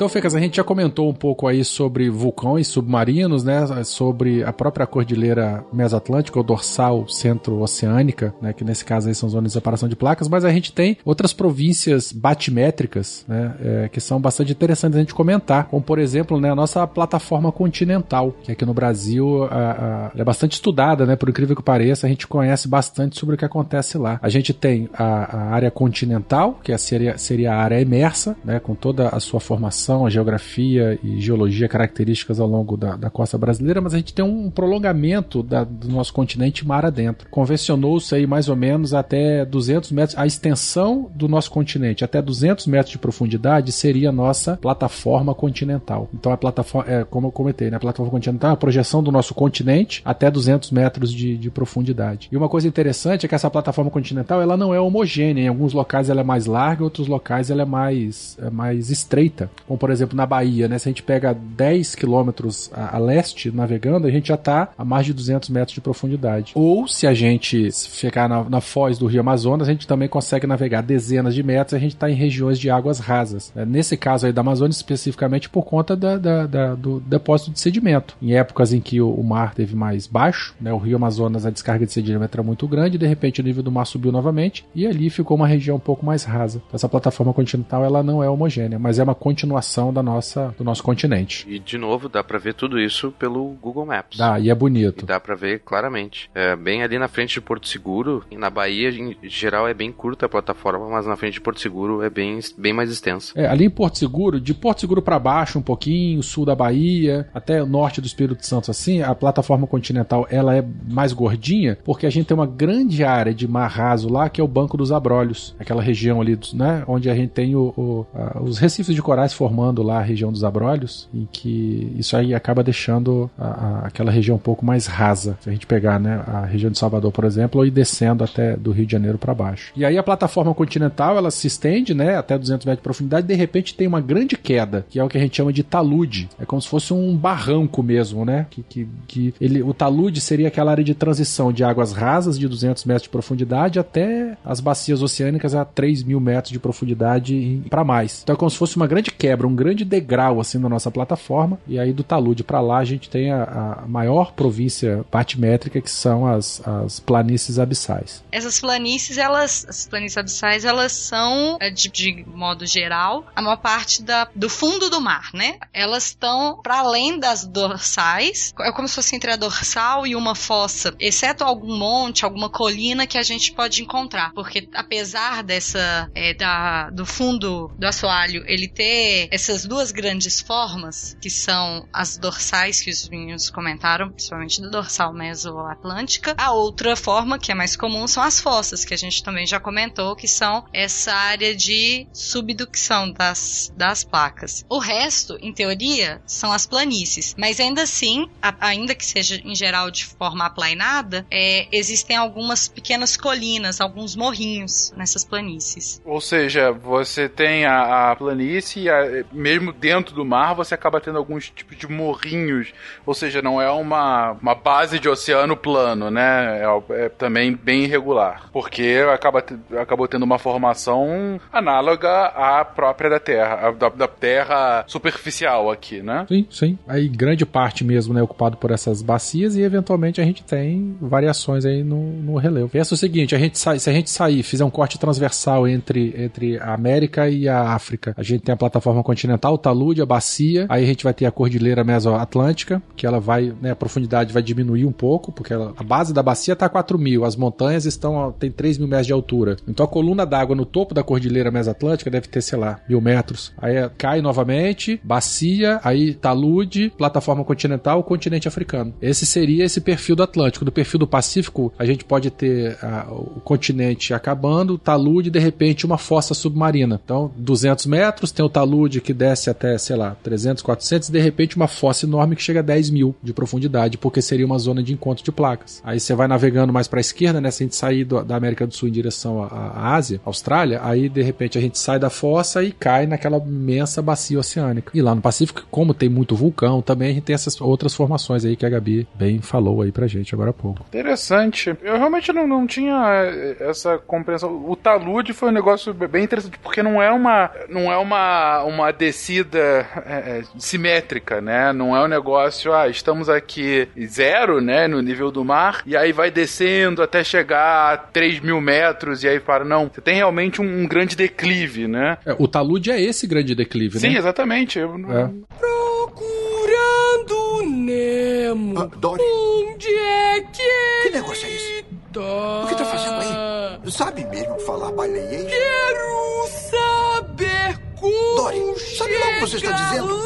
[0.00, 3.84] Então, Fecas, a gente já comentou um pouco aí sobre vulcões submarinos, né?
[3.84, 8.54] Sobre a própria cordilheira mesoatlântica ou dorsal centro-oceânica, né?
[8.54, 11.34] Que nesse caso aí são zonas de separação de placas, mas a gente tem outras
[11.34, 13.54] províncias batimétricas, né?
[13.62, 16.50] É, que são bastante interessantes a gente comentar, como por exemplo, né?
[16.50, 21.14] A nossa plataforma continental, que aqui no Brasil a, a, é bastante estudada, né?
[21.14, 24.18] Por incrível que pareça, a gente conhece bastante sobre o que acontece lá.
[24.22, 28.58] A gente tem a, a área continental, que é, seria, seria a área imersa, né?
[28.58, 33.36] Com toda a sua formação a geografia e geologia características ao longo da, da costa
[33.36, 37.28] brasileira, mas a gente tem um prolongamento da, do nosso continente mar adentro.
[37.30, 42.66] Convencionou-se aí mais ou menos até 200 metros, a extensão do nosso continente até 200
[42.66, 46.08] metros de profundidade seria a nossa plataforma continental.
[46.14, 49.10] Então a plataforma, é, como eu comentei, né, a plataforma continental é a projeção do
[49.10, 52.28] nosso continente até 200 metros de, de profundidade.
[52.30, 55.42] E uma coisa interessante é que essa plataforma continental ela não é homogênea.
[55.42, 58.90] Em alguns locais ela é mais larga, em outros locais ela é mais, é mais
[58.90, 60.78] estreita como por exemplo na Bahia, né?
[60.78, 64.84] Se a gente pega 10 quilômetros a, a, leste navegando, a gente já está a
[64.84, 66.52] mais de 200 metros de profundidade.
[66.54, 70.46] Ou se a gente ficar na, na foz do Rio Amazonas, a gente também consegue
[70.46, 73.50] navegar dezenas de metros, a gente está em regiões de águas rasas.
[73.56, 77.58] É, nesse caso aí da Amazônia, especificamente por conta da, da, da, do depósito de
[77.58, 78.14] sedimento.
[78.20, 80.70] Em épocas em que o, o mar teve mais baixo, né?
[80.74, 83.72] O Rio Amazonas, a descarga de sedimento era muito grande, de repente o nível do
[83.72, 86.60] mar subiu novamente e ali ficou uma região um pouco mais rasa.
[86.70, 90.64] Essa plataforma continental ela não é homogênea, mas é uma continuação formação da nossa, do
[90.64, 91.46] nosso continente.
[91.48, 94.18] E de novo, dá para ver tudo isso pelo Google Maps.
[94.18, 95.04] Dá, e é bonito.
[95.04, 96.30] E dá para ver claramente.
[96.34, 100.26] É, bem ali na frente de Porto Seguro, na Bahia, em geral, é bem curta
[100.26, 103.32] a plataforma, mas na frente de Porto Seguro é bem, bem mais extensa.
[103.36, 107.28] É, ali em Porto Seguro, de Porto Seguro para baixo um pouquinho, sul da Bahia,
[107.34, 112.06] até o norte do Espírito Santo, assim, a plataforma continental ela é mais gordinha, porque
[112.06, 114.90] a gente tem uma grande área de mar raso lá, que é o Banco dos
[114.90, 119.02] Abrolhos, aquela região ali, né, onde a gente tem o, o, a, os recifes de
[119.02, 123.86] corais formando lá a região dos Abrolhos, em que isso aí acaba deixando a, a,
[123.86, 125.36] aquela região um pouco mais rasa.
[125.40, 128.70] Se a gente pegar né, a região de Salvador, por exemplo, e descendo até do
[128.70, 129.72] Rio de Janeiro para baixo.
[129.74, 133.28] E aí a plataforma continental ela se estende né, até 200 metros de profundidade e
[133.28, 136.28] de repente tem uma grande queda, que é o que a gente chama de talude.
[136.38, 138.46] É como se fosse um barranco mesmo, né?
[138.50, 142.46] Que, que, que ele, o talude seria aquela área de transição de águas rasas de
[142.46, 147.82] 200 metros de profundidade até as bacias oceânicas a 3 mil metros de profundidade para
[147.82, 148.20] mais.
[148.22, 151.58] Então é como se fosse uma grande quebra, um grande degrau assim na nossa plataforma.
[151.66, 155.90] E aí do talude para lá a gente tem a, a, maior província batimétrica que
[155.90, 158.22] são as, as planícies abissais.
[158.30, 163.56] Essas planícies, elas, as planícies abissais, elas são é, de, de modo geral a maior
[163.56, 165.58] parte da, do fundo do mar, né?
[165.72, 170.34] Elas estão para além das dorsais, é como se fosse entre a dorsal e uma
[170.34, 176.34] fossa, exceto algum monte, alguma colina que a gente pode encontrar, porque apesar dessa é,
[176.34, 182.80] da, do fundo do assoalho ele ter essas duas grandes formas, que são as dorsais
[182.80, 186.34] que os meninos comentaram, principalmente da dorsal mesoatlântica.
[186.36, 189.60] A outra forma, que é mais comum, são as fossas, que a gente também já
[189.60, 194.64] comentou, que são essa área de subducção das, das placas.
[194.68, 199.54] O resto, em teoria, são as planícies, mas ainda assim, a, ainda que seja em
[199.54, 206.00] geral de forma aplainada, é, existem algumas pequenas colinas, alguns morrinhos nessas planícies.
[206.04, 211.18] Ou seja, você tem a, a planície, a, mesmo dentro do mar, você acaba tendo
[211.18, 212.72] alguns tipos de morrinhos.
[213.06, 216.60] Ou seja, não é uma, uma base de oceano plano, né?
[216.60, 218.48] É, é também bem irregular.
[218.52, 219.44] Porque acaba,
[219.80, 226.26] acabou tendo uma formação análoga à própria da Terra, da, da Terra superficial aqui, né?
[226.28, 226.78] Sim, sim.
[226.86, 231.64] Aí grande parte mesmo, né, ocupado por essas bacias e eventualmente a gente tem variações
[231.64, 232.68] aí no, no relevo.
[232.68, 236.14] Pensa o seguinte, a gente sai, se a gente sair, fizer um corte transversal entre,
[236.16, 240.06] entre a América e a África, a gente tem a plataforma continental, o talude, a
[240.06, 244.32] bacia, aí a gente vai ter a cordilheira mesoatlântica, que ela vai, né, a profundidade
[244.32, 247.34] vai diminuir um pouco, porque ela, a base da bacia está a 4 mil, as
[247.34, 249.56] montanhas estão, tem 3 mil metros de altura.
[249.66, 253.52] Então a coluna d'água no topo da cordilheira mesoatlântica deve ter, sei lá, mil metros.
[253.58, 258.94] Aí é, cai novamente, bacia, aí talude, plataforma continental, continente africano.
[259.02, 260.64] Esse seria esse perfil do Atlântico.
[260.64, 265.84] Do perfil do Pacífico, a gente pode ter a, o continente acabando, talude, de repente
[265.84, 267.00] uma fossa submarina.
[267.04, 271.20] Então, 200 metros, tem o talude que desce até, sei lá, 300, 400, e de
[271.20, 274.82] repente uma fossa enorme que chega a 10 mil de profundidade, porque seria uma zona
[274.82, 275.82] de encontro de placas.
[275.84, 277.50] Aí você vai navegando mais para a esquerda, né?
[277.50, 281.08] Se a gente sair do, da América do Sul em direção à, Ásia, Austrália, aí
[281.08, 284.90] de repente a gente sai da fossa e cai naquela imensa bacia oceânica.
[284.94, 288.44] E lá no Pacífico, como tem muito vulcão, também a gente tem essas outras formações
[288.44, 290.84] aí que a Gabi bem falou aí pra gente agora há pouco.
[290.88, 291.76] Interessante.
[291.82, 292.94] Eu realmente não, não tinha
[293.24, 294.64] eh, essa compreensão.
[294.68, 298.89] O talude foi um negócio bem interessante, porque não é uma, não é uma, uma
[298.92, 301.72] descida é, simétrica, né?
[301.72, 306.12] Não é um negócio, ah, estamos aqui zero, né, no nível do mar, e aí
[306.12, 309.64] vai descendo até chegar a 3 mil metros, e aí para.
[309.64, 312.18] Não, você tem realmente um, um grande declive, né?
[312.24, 314.18] É, o talude é esse grande declive, Sim, né?
[314.18, 314.78] exatamente.
[314.78, 315.30] Eu É.
[315.58, 318.80] Procurando Nemo.
[318.80, 321.84] Ah, Dory, Onde é que que negócio é esse?
[322.12, 322.20] tá?
[322.64, 323.90] O que tá fazendo aí?
[323.90, 325.44] Sabe mesmo falar baleia?
[325.44, 327.59] Quero saber
[328.00, 330.20] Dory, sabe lá o que você está dizendo?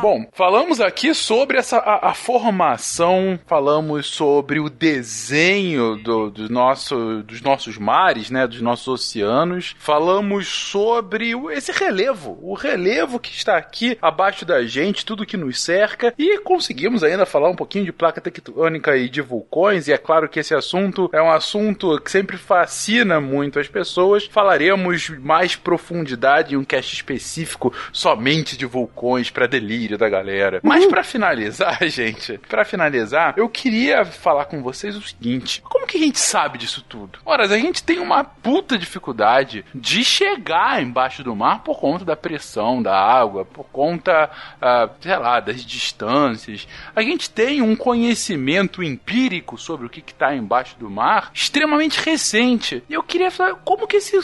[0.00, 7.22] Bom, falamos aqui sobre essa a, a formação, falamos sobre o desenho do, do nosso,
[7.22, 9.74] dos nossos mares, né, dos nossos oceanos.
[9.78, 15.36] Falamos sobre o- esse relevo, o relevo que está aqui abaixo da gente, tudo que
[15.36, 19.86] nos cerca e conseguimos ainda falar um pouquinho de placa tectônica e de vulcões.
[19.88, 24.26] E é claro que esse assunto é um assunto que sempre fascina muito as pessoas.
[24.26, 30.60] Falaremos mais profundidade em um cast específico somente de vulcões para delírio da galera.
[30.62, 35.96] Mas pra finalizar, gente, pra finalizar, eu queria falar com vocês o seguinte: como que
[35.96, 37.20] a gente sabe disso tudo?
[37.24, 42.16] Ora, a gente tem uma puta dificuldade de chegar embaixo do mar por conta da
[42.16, 44.28] pressão da água, por conta,
[44.60, 46.66] ah, sei lá, das distâncias.
[46.94, 52.82] A gente tem um conhecimento empírico sobre o que está embaixo do mar extremamente recente.
[52.88, 54.18] E eu queria falar como que esse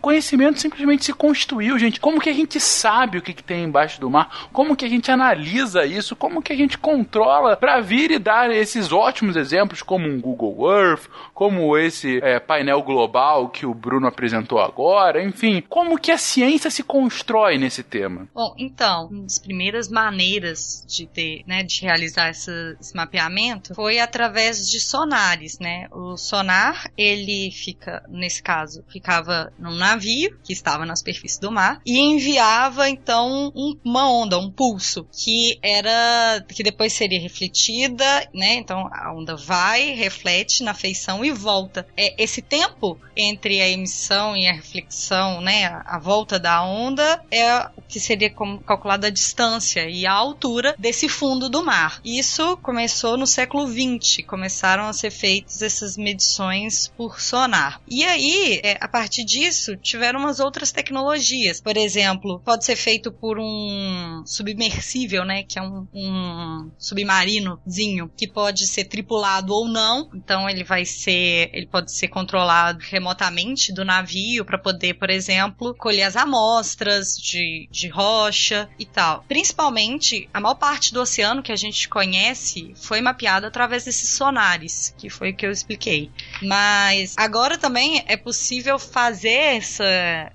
[0.00, 1.98] conhecimento simplesmente se construiu, gente.
[1.98, 4.48] Como que a gente sabe o que, que tem embaixo do mar?
[4.52, 6.14] Como que a gente analisa isso?
[6.16, 10.70] Como que a gente controla para vir e dar esses ótimos exemplos, como um Google
[10.72, 15.22] Earth, como esse é, painel global que o Bruno apresentou agora?
[15.22, 18.28] Enfim, como que a ciência se constrói nesse tema?
[18.34, 23.98] Bom, então, uma das primeiras maneiras de ter, né, de realizar essa- esse mapeamento foi
[23.98, 25.86] através de sonares, né?
[25.90, 31.80] O sonar, ele fica, nesse caso, ficava num navio que estava na superfície do mar
[31.84, 34.73] e enviava então um- uma onda, um pulso,
[35.12, 38.54] que era que depois seria refletida, né?
[38.54, 41.86] Então a onda vai, reflete na feição e volta.
[41.96, 47.58] É esse tempo entre a emissão e a reflexão, né, a, volta da onda é
[47.76, 52.00] o que seria como calculada a distância e a altura desse fundo do mar.
[52.04, 57.80] Isso começou no século XX, começaram a ser feitas essas medições por sonar.
[57.88, 61.60] E aí, é, a partir disso, tiveram umas outras tecnologias.
[61.60, 64.22] Por exemplo, pode ser feito por um
[64.64, 70.10] submersível, né, que é um, um submarinozinho que pode ser tripulado ou não.
[70.14, 75.74] Então ele vai ser, ele pode ser controlado remotamente do navio para poder, por exemplo,
[75.74, 79.24] colher as amostras de, de rocha e tal.
[79.28, 84.94] Principalmente, a maior parte do oceano que a gente conhece foi mapeada através desses sonares,
[84.96, 86.10] que foi o que eu expliquei.
[86.42, 89.84] Mas agora também é possível fazer essa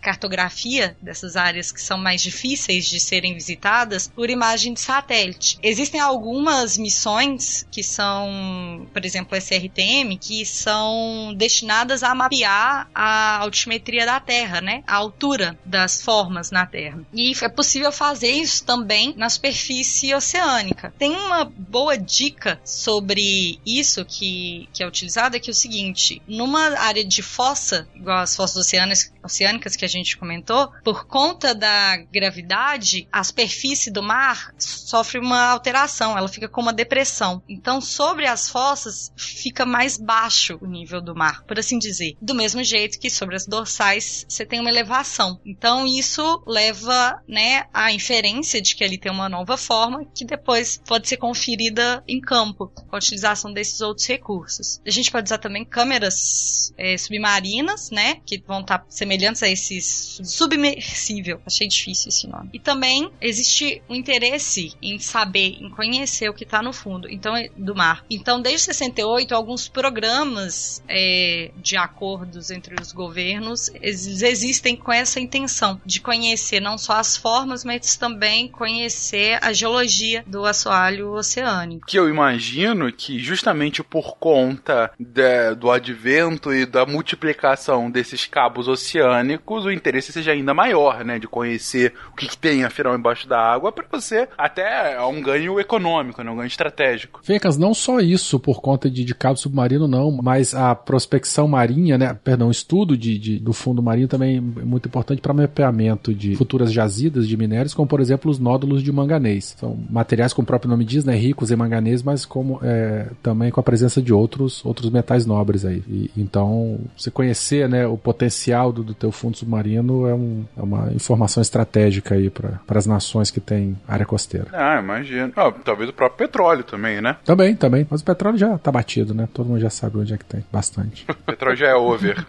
[0.02, 5.58] cartografia dessas áreas que são mais difíceis de serem visitadas por imagem de satélite.
[5.62, 14.06] Existem algumas missões que são, por exemplo, SRTM, que são destinadas a mapear a altimetria
[14.06, 14.84] da Terra, né?
[14.88, 17.02] A altura das formas na Terra.
[17.14, 20.94] E é possível fazer isso também na superfície oceânica.
[20.98, 26.78] Tem uma boa dica sobre isso que, que é utilizada, que é o seguinte: numa
[26.80, 31.98] área de fossa, igual as fossas oceânicas, oceânicas que a gente comentou, por conta da
[32.12, 37.42] gravidade, a superfície do mar sofre uma alteração, ela fica com uma depressão.
[37.48, 42.16] Então, sobre as fossas, fica mais baixo o nível do mar, por assim dizer.
[42.22, 45.40] Do mesmo jeito que sobre as dorsais você tem uma elevação.
[45.46, 50.82] Então, isso leva né, à inferência de que ali tem uma nova forma que depois
[50.86, 54.82] pode ser conferida em campo com a utilização desses outros recursos.
[54.86, 60.20] A gente pode usar também câmeras é, submarinas, né, que vão estar semelhantes a esses
[60.24, 61.42] submersível.
[61.46, 62.50] Achei difícil esse nome.
[62.54, 67.34] E também existe um interesse em saber, em conhecer o que está no fundo então,
[67.58, 68.06] do mar.
[68.10, 75.82] Então, desde 68, alguns programas é, de acordos entre os governos existem com essa intenção
[75.86, 81.88] de conhecer não só as formas, mas também conhecer a geologia do assoalho oceânico.
[81.88, 88.68] Que eu imagino que justamente por conta de, do advento e da multiplicação desses cabos
[88.68, 91.18] oceânicos, o interesse seja ainda maior, né?
[91.18, 95.22] De conhecer o que, que tem afinal embaixo da água para você até é um
[95.22, 96.32] ganho econômico, né?
[96.32, 97.20] Um ganho estratégico.
[97.24, 101.98] Fecas, não só isso por conta de, de cabo submarino, não, mas a prospecção marinha,
[101.98, 102.18] né?
[102.24, 106.72] Perdão, estudo de, de do fundo marinho também é muito importante para mapeamento de futuras
[106.72, 109.56] jazidas de minérios, como por exemplo os nódulos de manganês.
[109.60, 111.16] São materiais, como o próprio nome diz, né?
[111.16, 115.66] Ricos em manganês, mas como é, também com a presença de outros, outros metais nobres
[115.66, 115.84] aí.
[115.88, 120.62] E, então, você conhecer né, o potencial do, do teu fundo submarino é, um, é
[120.62, 124.48] uma informação estratégica aí para as nações que têm área costeira.
[124.54, 125.34] Ah, imagino.
[125.36, 127.18] Ah, talvez o próprio petróleo também, né?
[127.26, 127.88] Também, também.
[127.90, 129.28] Mas o petróleo já tá batido, né?
[129.34, 130.44] Todo mundo já sabe onde é que tem.
[130.52, 131.06] Bastante.
[131.10, 132.26] o petróleo já é over.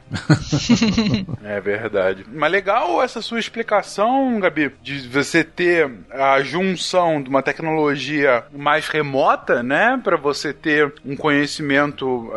[1.44, 2.26] é verdade.
[2.32, 8.88] Mas legal essa sua explicação, Gabi, de você ter a junção de uma tecnologia mais
[8.88, 10.00] remota, né?
[10.00, 12.32] para você ter um conhecimento,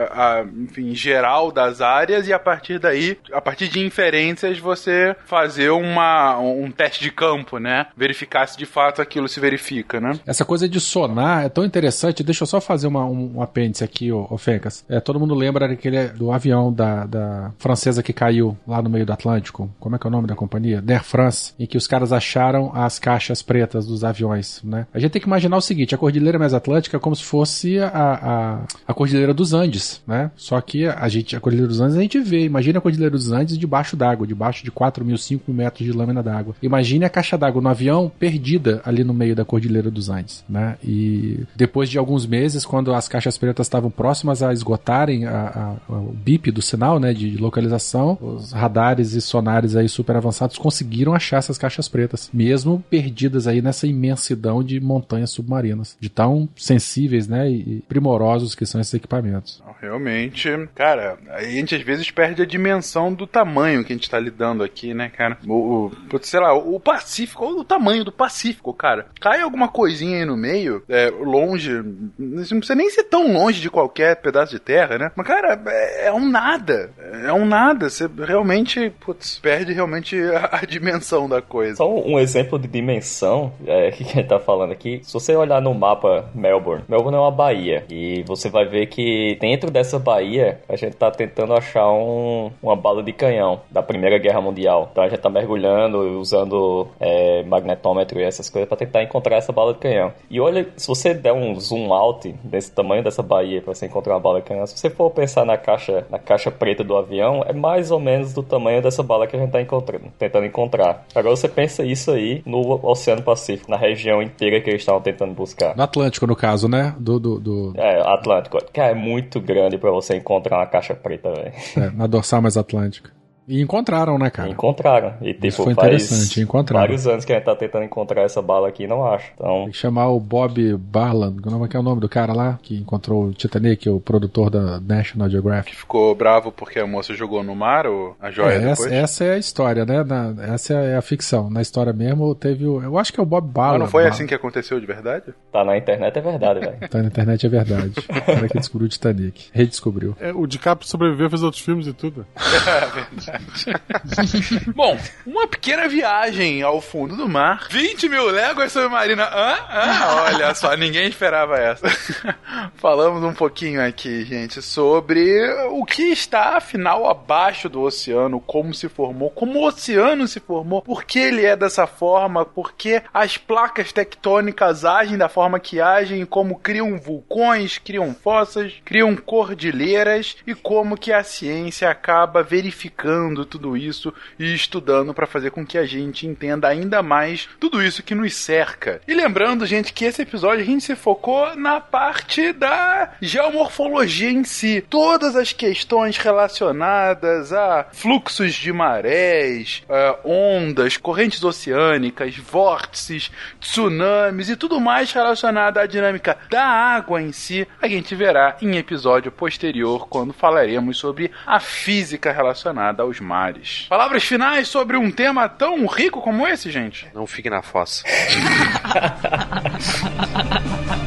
[0.58, 6.38] enfim, geral das áreas e a partir daí, a partir de inferências, você fazer uma,
[6.40, 7.88] um teste de campo, né?
[7.96, 10.20] Verificar se de fato aquilo se verifica, né?
[10.26, 12.24] Essa coisa de sonar é tão interessante.
[12.24, 14.86] Deixa eu só fazer uma, um, um apêndice aqui, ô, ô Fencas.
[14.88, 19.06] É, todo mundo lembra daquele, do avião da, da francesa que caiu lá no meio
[19.06, 19.70] do Atlântico.
[19.80, 20.84] Como é que é o nome da companhia?
[20.88, 24.88] Air France, em que os caras acharam as caixas pretas dos aviões, né?
[24.94, 27.88] A gente tem que imaginar o seguinte, a Cordilheira Mesatlântica é como se fosse a,
[27.88, 30.32] a, a Cordilheira dos Andes, né?
[30.36, 33.32] Só que a gente, a Cordilheira dos Andes a gente vê, imagina a Cordilheira dos
[33.32, 36.56] Andes debaixo d'água, debaixo de 4 mil, 5 mil metros de lâmina d'água.
[36.62, 40.78] Imagine a caixa d'água no avião perdida ali no meio da Cordilheira dos Andes, né?
[40.84, 45.94] E depois de alguns meses, quando as caixas pretas estavam próximas a esgotarem a, a,
[45.94, 51.14] o bip do sinal, né, de localização, os radares e sonares aí super avançados conseguiram
[51.14, 57.28] achar essas caixas pretas, mesmo perdidas aí nessa imensidão de montanhas submarinas, de tão sensíveis,
[57.28, 59.62] né, e primorosos que são esses equipamentos.
[59.82, 64.20] Realmente, cara, a gente às vezes perde a dimensão do tamanho que a gente tá
[64.20, 65.38] lidando aqui, né, cara?
[65.46, 69.08] O, o sei lá, o Pacífico, o tamanho do Pacífico, cara.
[69.20, 71.72] Cai alguma coisinha aí no meio, é, longe,
[72.18, 75.12] não precisa nem ser tão longe de qualquer pedaço de terra, né?
[75.16, 76.92] Mas, cara, é, é um nada.
[77.26, 77.90] É um nada.
[77.90, 81.76] Você realmente, putz, perde realmente a, a, dimensão da coisa.
[81.76, 85.02] Só um exemplo de dimensão é, que a gente tá falando aqui.
[85.04, 87.86] Se você olhar no mapa Melbourne, Melbourne é uma baía.
[87.90, 92.76] E você vai ver que dentro dessa baía, a gente tá tentando achar um, uma
[92.76, 94.90] bala de canhão da Primeira Guerra Mundial.
[94.92, 99.52] Então a gente tá mergulhando, usando é, magnetômetro e essas coisas para tentar encontrar essa
[99.52, 100.12] bala de canhão.
[100.30, 104.14] E olha, se você der um zoom out desse tamanho dessa baía para você encontrar
[104.14, 107.44] uma bala de canhão, se você for pensar na caixa, na caixa preta do avião,
[107.46, 111.06] é mais ou menos do tamanho dessa bala que a gente tá encontrando, tentando encontrar.
[111.14, 115.34] Agora você pensa isso aí no Oceano Pacífico, na região inteira que eles estavam tentando
[115.34, 115.76] buscar.
[115.76, 116.96] No Atlântico, no caso, né?
[117.00, 117.74] Do, do, do...
[117.76, 118.58] É, Atlântico.
[118.72, 121.54] Que é muito grande para você encontrar uma caixa preta, velho.
[121.78, 123.12] É, na dorsal mais atlântica.
[123.48, 124.50] E encontraram, né, cara?
[124.50, 125.16] Encontraram.
[125.22, 126.86] E tipo, Isso foi interessante, encontraram.
[126.86, 129.32] vários anos que a gente tá tentando encontrar essa bala aqui e não acha.
[129.34, 129.64] Então...
[129.64, 132.60] Tem que chamar o Bob Barland, como é que é o nome do cara lá,
[132.62, 135.76] que encontrou o Titanic, o produtor da National Geographic.
[135.76, 138.80] Ficou bravo porque a moça jogou no mar ou a joia é, depois?
[138.80, 140.04] Essa, essa, é a história, né?
[140.04, 141.50] Na, essa é a ficção.
[141.50, 142.82] Na história mesmo teve o...
[142.82, 143.80] Eu acho que é o Bob Barland.
[143.80, 145.34] Mas não foi assim que aconteceu de verdade?
[145.52, 146.90] Tá na internet é verdade, velho.
[146.90, 147.94] tá na internet é verdade.
[148.10, 149.50] o cara que descobriu o Titanic.
[149.52, 150.16] Redescobriu.
[150.20, 152.26] É, o DiCaprio sobreviveu, fez outros filmes e tudo.
[152.36, 153.33] é verdade.
[154.76, 157.68] Bom, uma pequena viagem ao fundo do mar.
[157.70, 159.24] 20 mil léguas submarina.
[159.24, 159.56] Hã?
[159.70, 160.06] Hã?
[160.24, 161.88] Olha só, ninguém esperava essa.
[162.76, 168.90] Falamos um pouquinho aqui, gente, sobre o que está, afinal, abaixo do oceano, como se
[168.90, 173.38] formou, como o oceano se formou, por que ele é dessa forma, por que as
[173.38, 180.54] placas tectônicas agem da forma que agem, como criam vulcões, criam fossas, criam cordilheiras e
[180.54, 185.86] como que a ciência acaba verificando tudo isso e estudando para fazer com que a
[185.86, 189.02] gente entenda ainda mais tudo isso que nos cerca.
[189.08, 194.44] E lembrando, gente, que esse episódio a gente se focou na parte da geomorfologia em
[194.44, 194.84] si.
[194.90, 199.84] Todas as questões relacionadas a fluxos de marés,
[200.24, 207.68] ondas, correntes oceânicas, vórtices, tsunamis e tudo mais relacionado à dinâmica da água em si,
[207.82, 213.86] a gente verá em episódio posterior quando falaremos sobre a física relacionada ao aos mares.
[213.88, 217.08] Palavras finais sobre um tema tão rico como esse, gente?
[217.14, 218.04] Não fique na fossa.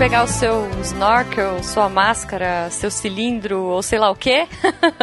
[0.00, 4.48] pegar o seu snorkel, sua máscara, seu cilindro ou sei lá o que,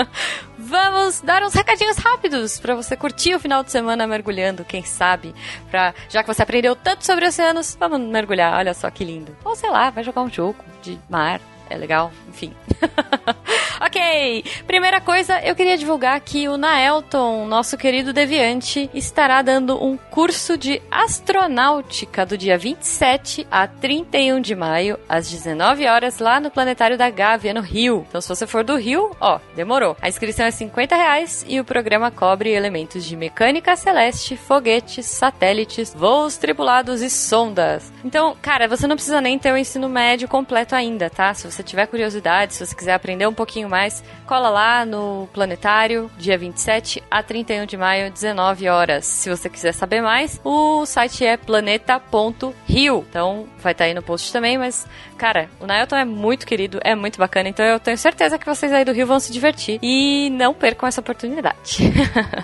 [0.57, 5.35] vamos dar uns recadinhos rápidos para você curtir o final de semana mergulhando, quem sabe?
[5.69, 9.37] Pra, já que você aprendeu tanto sobre oceanos, vamos mergulhar, olha só que lindo.
[9.45, 11.39] Ou sei lá, vai jogar um jogo de mar,
[11.69, 12.51] é legal, enfim.
[13.79, 19.97] ok, primeira coisa, eu queria divulgar que o Naelton, nosso querido deviante, estará dando um
[19.97, 26.51] curso de astronáutica do dia 27 a 31 de maio, às 19 horas, lá no
[26.51, 28.05] Planetário da Gávea, no Rio.
[28.09, 29.95] Então, se você for do Rio, ó, demorou.
[30.01, 35.93] A inscrição é 50 reais e o programa cobre elementos de mecânica celeste, foguetes, satélites,
[35.93, 37.91] voos tripulados e sondas.
[38.03, 41.33] Então, cara, você não precisa nem ter o ensino médio completo ainda, tá?
[41.33, 46.09] Se você tiver curiosidade, se você quiser aprender um pouquinho mais, cola lá no Planetário,
[46.17, 49.05] dia 27 a 31 de maio, 19 horas.
[49.05, 53.05] Se você quiser saber mais, o site é planeta.rio.
[53.09, 54.87] Então, vai estar aí no post também, mas,
[55.17, 58.71] cara, o Nailton é muito querido, é muito bacana, então eu tenho certeza que vocês
[58.73, 59.79] aí do Rio vão se divertir.
[59.81, 61.77] E não percam essa oportunidade.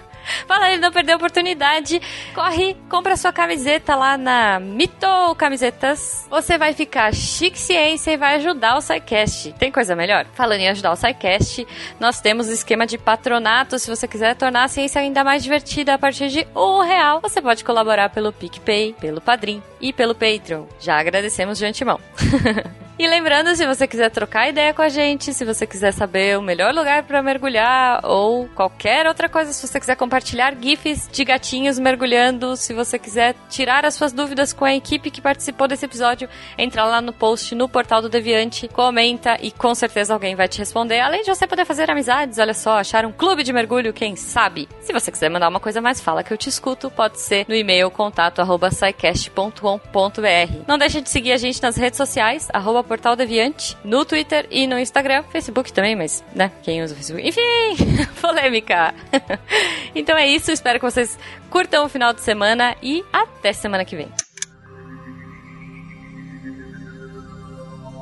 [0.47, 2.01] Fala ele não perdeu a oportunidade.
[2.33, 6.27] Corre, compra sua camiseta lá na Mito Camisetas.
[6.29, 9.53] Você vai ficar chique ciência e vai ajudar o SciCast.
[9.53, 10.25] Tem coisa melhor?
[10.33, 11.67] Falando em ajudar o SciCast,
[11.99, 13.79] nós temos o esquema de patronato.
[13.79, 17.41] Se você quiser tornar a ciência ainda mais divertida a partir de um real, você
[17.41, 20.65] pode colaborar pelo PicPay, pelo Padrim e pelo Patreon.
[20.79, 21.99] Já agradecemos de antemão.
[22.97, 26.43] E lembrando, se você quiser trocar ideia com a gente, se você quiser saber o
[26.43, 31.79] melhor lugar para mergulhar ou qualquer outra coisa, se você quiser compartilhar gifs de gatinhos
[31.79, 36.29] mergulhando, se você quiser tirar as suas dúvidas com a equipe que participou desse episódio,
[36.55, 40.59] entra lá no post no portal do Deviante, comenta e com certeza alguém vai te
[40.59, 40.99] responder.
[40.99, 44.69] Além de você poder fazer amizades, olha só, achar um clube de mergulho, quem sabe?
[44.81, 47.55] Se você quiser mandar uma coisa mais, fala que eu te escuto, pode ser no
[47.55, 50.63] e-mail contato@saicast.com.br.
[50.67, 52.49] Não deixe de seguir a gente nas redes sociais,
[52.84, 57.27] Portal Deviante, no Twitter e no Instagram, Facebook também, mas, né, quem usa o Facebook?
[57.27, 57.41] Enfim,
[58.22, 58.93] polêmica.
[59.95, 61.18] então é isso, espero que vocês
[61.49, 64.07] curtam o final de semana e até semana que vem.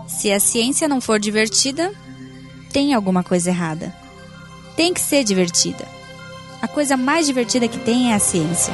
[0.08, 1.92] Se a ciência não for divertida,
[2.72, 3.94] tem alguma coisa errada.
[4.76, 5.86] Tem que ser divertida.
[6.62, 8.74] A coisa mais divertida que tem é a ciência.